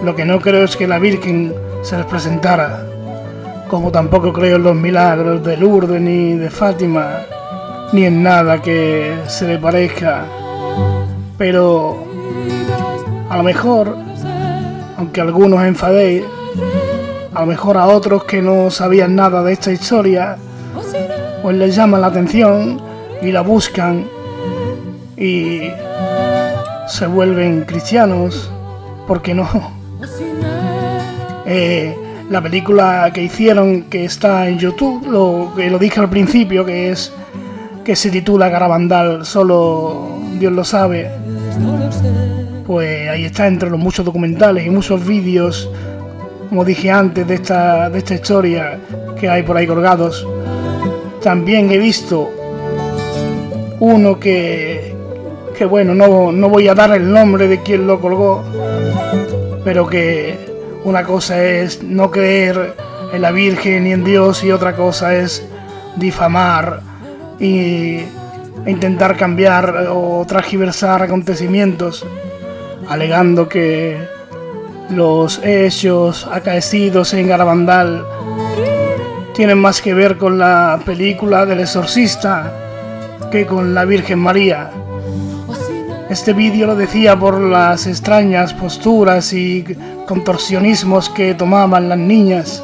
Lo 0.03 0.15
que 0.15 0.25
no 0.25 0.39
creo 0.39 0.63
es 0.63 0.75
que 0.75 0.87
la 0.87 0.97
Virgen 0.97 1.53
se 1.83 1.97
les 1.97 2.05
presentara. 2.07 2.83
Como 3.69 3.91
tampoco 3.91 4.33
creo 4.33 4.55
en 4.55 4.63
los 4.63 4.75
milagros 4.75 5.43
de 5.43 5.55
Lourdes 5.55 6.01
ni 6.01 6.33
de 6.33 6.49
Fátima, 6.49 7.19
ni 7.93 8.05
en 8.05 8.23
nada 8.23 8.59
que 8.59 9.13
se 9.27 9.47
le 9.47 9.59
parezca. 9.59 10.25
Pero 11.37 12.03
a 13.29 13.37
lo 13.37 13.43
mejor, 13.43 13.95
aunque 14.97 15.21
algunos 15.21 15.63
enfadéis, 15.63 16.23
a 17.35 17.41
lo 17.41 17.45
mejor 17.45 17.77
a 17.77 17.85
otros 17.85 18.23
que 18.23 18.41
no 18.41 18.71
sabían 18.71 19.15
nada 19.15 19.43
de 19.43 19.53
esta 19.53 19.71
historia, 19.71 20.37
pues 21.43 21.55
les 21.55 21.75
llama 21.75 21.99
la 21.99 22.07
atención 22.07 22.81
y 23.21 23.31
la 23.31 23.41
buscan 23.41 24.07
y 25.17 25.69
se 26.87 27.07
vuelven 27.07 27.65
cristianos, 27.65 28.51
¿por 29.07 29.21
qué 29.21 29.33
no? 29.33 29.47
Eh, 31.45 31.95
la 32.29 32.41
película 32.41 33.11
que 33.13 33.21
hicieron 33.21 33.83
que 33.83 34.05
está 34.05 34.47
en 34.47 34.57
YouTube, 34.57 35.05
lo 35.07 35.51
que 35.55 35.69
lo 35.69 35.77
dije 35.77 35.99
al 35.99 36.09
principio, 36.09 36.65
que 36.65 36.89
es 36.89 37.11
que 37.83 37.95
se 37.95 38.09
titula 38.09 38.49
Garabandal, 38.49 39.25
solo 39.25 40.19
Dios 40.39 40.53
lo 40.53 40.63
sabe. 40.63 41.11
Pues 42.65 43.09
ahí 43.09 43.25
está 43.25 43.47
entre 43.47 43.69
los 43.69 43.79
muchos 43.79 44.05
documentales 44.05 44.65
y 44.65 44.69
muchos 44.69 45.05
vídeos, 45.05 45.69
como 46.49 46.63
dije 46.63 46.89
antes, 46.89 47.27
de 47.27 47.35
esta, 47.35 47.89
de 47.89 47.99
esta 47.99 48.13
historia 48.13 48.79
que 49.19 49.29
hay 49.29 49.43
por 49.43 49.57
ahí 49.57 49.67
colgados. 49.67 50.25
También 51.21 51.71
he 51.71 51.77
visto 51.77 52.31
uno 53.79 54.19
que, 54.19 54.82
que 55.53 55.65
bueno, 55.65 55.93
no, 55.95 56.31
no 56.31 56.49
voy 56.49 56.67
a 56.67 56.73
dar 56.73 56.91
el 56.95 57.11
nombre 57.11 57.47
de 57.47 57.61
quien 57.61 57.87
lo 57.87 57.99
colgó, 57.99 58.43
pero 59.63 59.87
que 59.87 60.37
una 60.83 61.03
cosa 61.03 61.43
es 61.43 61.83
no 61.83 62.11
creer 62.11 62.75
en 63.13 63.21
la 63.21 63.31
Virgen 63.31 63.87
y 63.87 63.93
en 63.93 64.03
Dios 64.03 64.43
y 64.43 64.51
otra 64.51 64.75
cosa 64.75 65.15
es 65.15 65.47
difamar 65.95 66.81
y 67.39 68.01
intentar 68.65 69.17
cambiar 69.17 69.87
o 69.89 70.25
transgiversar 70.27 71.01
acontecimientos, 71.03 72.05
alegando 72.89 73.47
que 73.47 73.97
los 74.89 75.41
hechos 75.43 76.27
acaecidos 76.31 77.13
en 77.13 77.27
Garabandal 77.27 78.05
tienen 79.33 79.57
más 79.57 79.81
que 79.81 79.93
ver 79.93 80.17
con 80.17 80.37
la 80.37 80.79
película 80.85 81.45
del 81.45 81.61
exorcista 81.61 82.51
que 83.31 83.45
con 83.45 83.73
la 83.73 83.85
Virgen 83.85 84.19
María. 84.19 84.69
Este 86.13 86.33
vídeo 86.33 86.67
lo 86.67 86.75
decía 86.75 87.17
por 87.17 87.41
las 87.41 87.87
extrañas 87.87 88.53
posturas 88.53 89.33
y 89.33 89.65
contorsionismos 90.05 91.09
que 91.09 91.33
tomaban 91.33 91.89
las 91.89 91.97
niñas. 91.97 92.63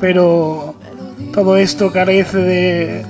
Pero 0.00 0.74
todo 1.32 1.56
esto 1.56 1.92
carece 1.92 2.38
de, 2.38 3.06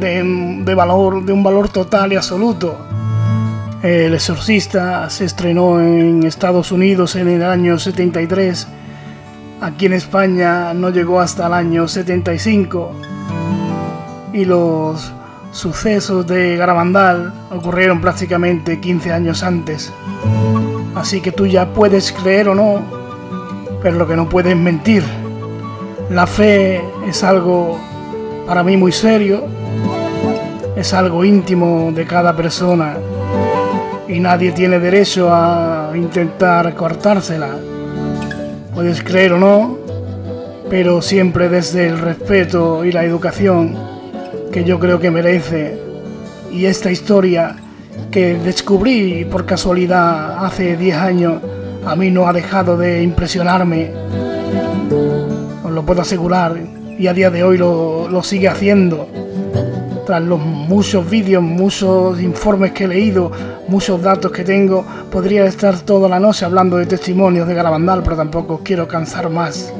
de, 0.00 0.74
valor, 0.74 1.24
de 1.24 1.32
un 1.32 1.44
valor 1.44 1.68
total 1.68 2.12
y 2.12 2.16
absoluto. 2.16 2.76
El 3.80 4.12
exorcista 4.12 5.08
se 5.08 5.26
estrenó 5.26 5.80
en 5.80 6.24
Estados 6.24 6.72
Unidos 6.72 7.14
en 7.14 7.28
el 7.28 7.44
año 7.44 7.78
73. 7.78 8.66
Aquí 9.60 9.86
en 9.86 9.92
España 9.92 10.74
no 10.74 10.90
llegó 10.90 11.20
hasta 11.20 11.46
el 11.46 11.52
año 11.52 11.86
75. 11.86 12.90
Y 14.32 14.46
los 14.46 15.12
sucesos 15.52 16.26
de 16.26 16.56
Garabandal 16.56 17.32
ocurrieron 17.50 18.00
prácticamente 18.00 18.80
15 18.80 19.12
años 19.12 19.42
antes. 19.42 19.92
Así 20.94 21.20
que 21.20 21.32
tú 21.32 21.46
ya 21.46 21.72
puedes 21.72 22.12
creer 22.12 22.48
o 22.48 22.54
no, 22.54 22.82
pero 23.82 23.96
lo 23.96 24.06
que 24.06 24.16
no 24.16 24.28
puedes 24.28 24.56
mentir. 24.56 25.02
La 26.10 26.26
fe 26.26 26.82
es 27.06 27.22
algo 27.22 27.78
para 28.46 28.62
mí 28.62 28.76
muy 28.76 28.92
serio, 28.92 29.44
es 30.76 30.92
algo 30.92 31.24
íntimo 31.24 31.92
de 31.94 32.06
cada 32.06 32.34
persona 32.34 32.96
y 34.08 34.18
nadie 34.18 34.52
tiene 34.52 34.78
derecho 34.78 35.32
a 35.32 35.92
intentar 35.94 36.74
cortársela. 36.74 37.50
Puedes 38.74 39.02
creer 39.02 39.34
o 39.34 39.38
no, 39.38 39.78
pero 40.68 41.00
siempre 41.02 41.48
desde 41.48 41.86
el 41.86 41.98
respeto 41.98 42.84
y 42.84 42.92
la 42.92 43.04
educación 43.04 43.99
que 44.52 44.64
yo 44.64 44.78
creo 44.78 44.98
que 44.98 45.10
merece. 45.10 45.78
Y 46.52 46.66
esta 46.66 46.90
historia 46.90 47.56
que 48.10 48.34
descubrí 48.34 49.24
por 49.24 49.46
casualidad 49.46 50.44
hace 50.44 50.76
10 50.76 50.96
años 50.96 51.42
a 51.86 51.96
mí 51.96 52.10
no 52.10 52.26
ha 52.26 52.32
dejado 52.32 52.76
de 52.76 53.02
impresionarme. 53.02 53.92
Os 55.64 55.70
lo 55.70 55.84
puedo 55.84 56.02
asegurar 56.02 56.56
y 56.98 57.06
a 57.06 57.14
día 57.14 57.30
de 57.30 57.42
hoy 57.44 57.56
lo, 57.56 58.08
lo 58.08 58.22
sigue 58.22 58.48
haciendo 58.48 59.08
tras 60.04 60.22
los 60.22 60.40
muchos 60.40 61.08
vídeos, 61.08 61.40
muchos 61.40 62.20
informes 62.20 62.72
que 62.72 62.84
he 62.84 62.88
leído, 62.88 63.30
muchos 63.68 64.02
datos 64.02 64.32
que 64.32 64.42
tengo, 64.42 64.84
podría 65.08 65.44
estar 65.44 65.78
toda 65.82 66.08
la 66.08 66.18
noche 66.18 66.44
hablando 66.44 66.76
de 66.78 66.86
testimonios 66.86 67.46
de 67.46 67.54
Garabandal, 67.54 68.02
pero 68.02 68.16
tampoco 68.16 68.60
quiero 68.64 68.88
cansar 68.88 69.30
más. 69.30 69.72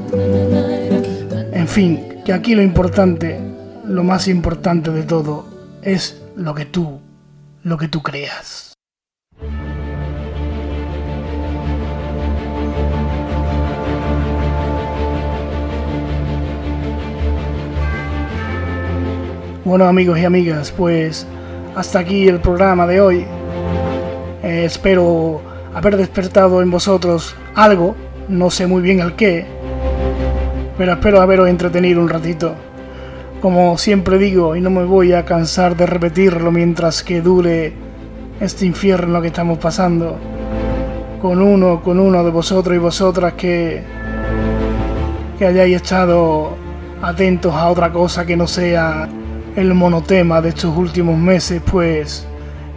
En 1.53 1.67
fin, 1.67 2.21
que 2.25 2.33
aquí 2.33 2.55
lo 2.55 2.63
importante, 2.63 3.50
lo 3.91 4.05
más 4.05 4.29
importante 4.29 4.93
de 4.93 5.03
todo, 5.03 5.47
es 5.83 6.23
lo 6.37 6.55
que 6.55 6.65
tú, 6.65 7.01
lo 7.65 7.77
que 7.77 7.89
tú 7.89 8.03
creas. 8.03 8.73
Bueno 19.65 19.87
amigos 19.87 20.21
y 20.21 20.25
amigas, 20.25 20.71
pues 20.71 21.27
hasta 21.75 21.99
aquí 21.99 22.29
el 22.29 22.41
programa 22.41 22.87
de 22.87 23.01
hoy. 23.01 23.27
Eh, 24.45 24.67
espero 24.67 25.43
haber 25.75 25.97
despertado 25.97 26.63
en 26.63 26.71
vosotros 26.71 27.35
algo, 27.57 27.97
no 28.29 28.51
sé 28.51 28.69
muy 28.69 28.83
bien 28.83 29.01
el 29.01 29.17
qué, 29.17 29.47
pero 30.79 30.93
espero 30.93 31.21
haberos 31.21 31.49
entretenido 31.49 32.01
un 32.01 32.09
ratito. 32.09 32.55
Como 33.41 33.79
siempre 33.79 34.19
digo, 34.19 34.55
y 34.55 34.61
no 34.61 34.69
me 34.69 34.85
voy 34.85 35.15
a 35.15 35.25
cansar 35.25 35.75
de 35.75 35.87
repetirlo 35.87 36.51
mientras 36.51 37.03
que 37.03 37.23
dure 37.23 37.73
este 38.39 38.67
infierno 38.67 39.23
que 39.23 39.29
estamos 39.29 39.57
pasando, 39.57 40.19
con 41.23 41.41
uno, 41.41 41.83
con 41.83 41.99
uno 41.99 42.23
de 42.23 42.31
vosotros 42.31 42.77
y 42.77 42.79
vosotras 42.79 43.33
que, 43.35 43.83
que 45.39 45.47
hayáis 45.47 45.77
estado 45.77 46.55
atentos 47.01 47.55
a 47.55 47.71
otra 47.71 47.91
cosa 47.91 48.27
que 48.27 48.37
no 48.37 48.47
sea 48.47 49.09
el 49.57 49.73
monotema 49.73 50.43
de 50.43 50.51
estos 50.51 50.77
últimos 50.77 51.17
meses, 51.17 51.63
pues 51.65 52.27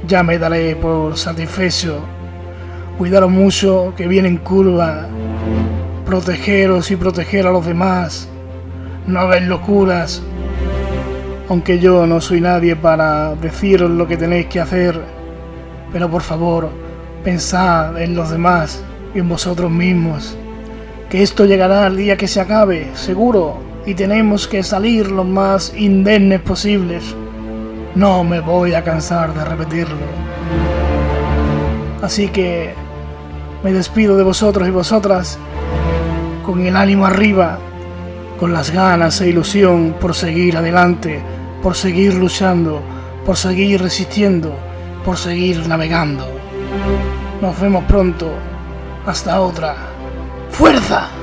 ya 0.07 0.24
me 0.24 0.39
daré 0.39 0.78
por 0.78 1.18
satisfecho. 1.18 1.99
Cuidaros 2.97 3.30
mucho, 3.30 3.93
que 3.97 4.07
viene 4.07 4.30
en 4.30 4.38
curva. 4.38 5.07
Protegeros 6.05 6.89
y 6.89 6.95
proteger 6.95 7.47
a 7.47 7.51
los 7.51 7.66
demás. 7.66 8.30
No 9.07 9.20
hagáis 9.20 9.45
locuras. 9.45 10.24
Aunque 11.49 11.79
yo 11.79 12.07
no 12.07 12.21
soy 12.21 12.41
nadie 12.41 12.75
para 12.75 13.35
deciros 13.35 13.91
lo 13.91 14.07
que 14.07 14.17
tenéis 14.17 14.47
que 14.47 14.59
hacer. 14.59 14.99
Pero 15.91 16.09
por 16.09 16.21
favor, 16.21 16.69
pensad 17.23 18.01
en 18.01 18.15
los 18.15 18.29
demás 18.29 18.83
y 19.13 19.19
en 19.19 19.29
vosotros 19.29 19.69
mismos. 19.69 20.37
Que 21.09 21.21
esto 21.21 21.45
llegará 21.45 21.85
al 21.85 21.97
día 21.97 22.17
que 22.17 22.27
se 22.27 22.41
acabe, 22.41 22.89
seguro 22.95 23.73
y 23.85 23.95
tenemos 23.95 24.47
que 24.47 24.63
salir 24.63 25.11
lo 25.11 25.23
más 25.23 25.73
indemnes 25.75 26.41
posibles. 26.41 27.15
No 27.95 28.23
me 28.23 28.39
voy 28.39 28.73
a 28.73 28.83
cansar 28.83 29.33
de 29.33 29.43
repetirlo. 29.43 29.97
Así 32.01 32.29
que 32.29 32.73
me 33.63 33.71
despido 33.71 34.17
de 34.17 34.23
vosotros 34.23 34.67
y 34.67 34.71
vosotras 34.71 35.37
con 36.45 36.61
el 36.65 36.75
ánimo 36.75 37.05
arriba, 37.05 37.59
con 38.43 38.51
las 38.51 38.71
ganas 38.71 39.21
e 39.21 39.29
ilusión 39.29 39.95
por 40.01 40.13
seguir 40.13 40.57
adelante, 40.57 41.23
por 41.61 41.77
seguir 41.77 42.13
luchando, 42.15 42.81
por 43.25 43.37
seguir 43.37 43.81
resistiendo, 43.81 44.53
por 45.05 45.17
seguir 45.17 45.65
navegando. 45.65 46.27
Nos 47.41 47.57
vemos 47.61 47.85
pronto. 47.85 48.33
Hasta 49.05 49.39
otra. 49.39 49.77
¡Fuerza! 50.49 51.22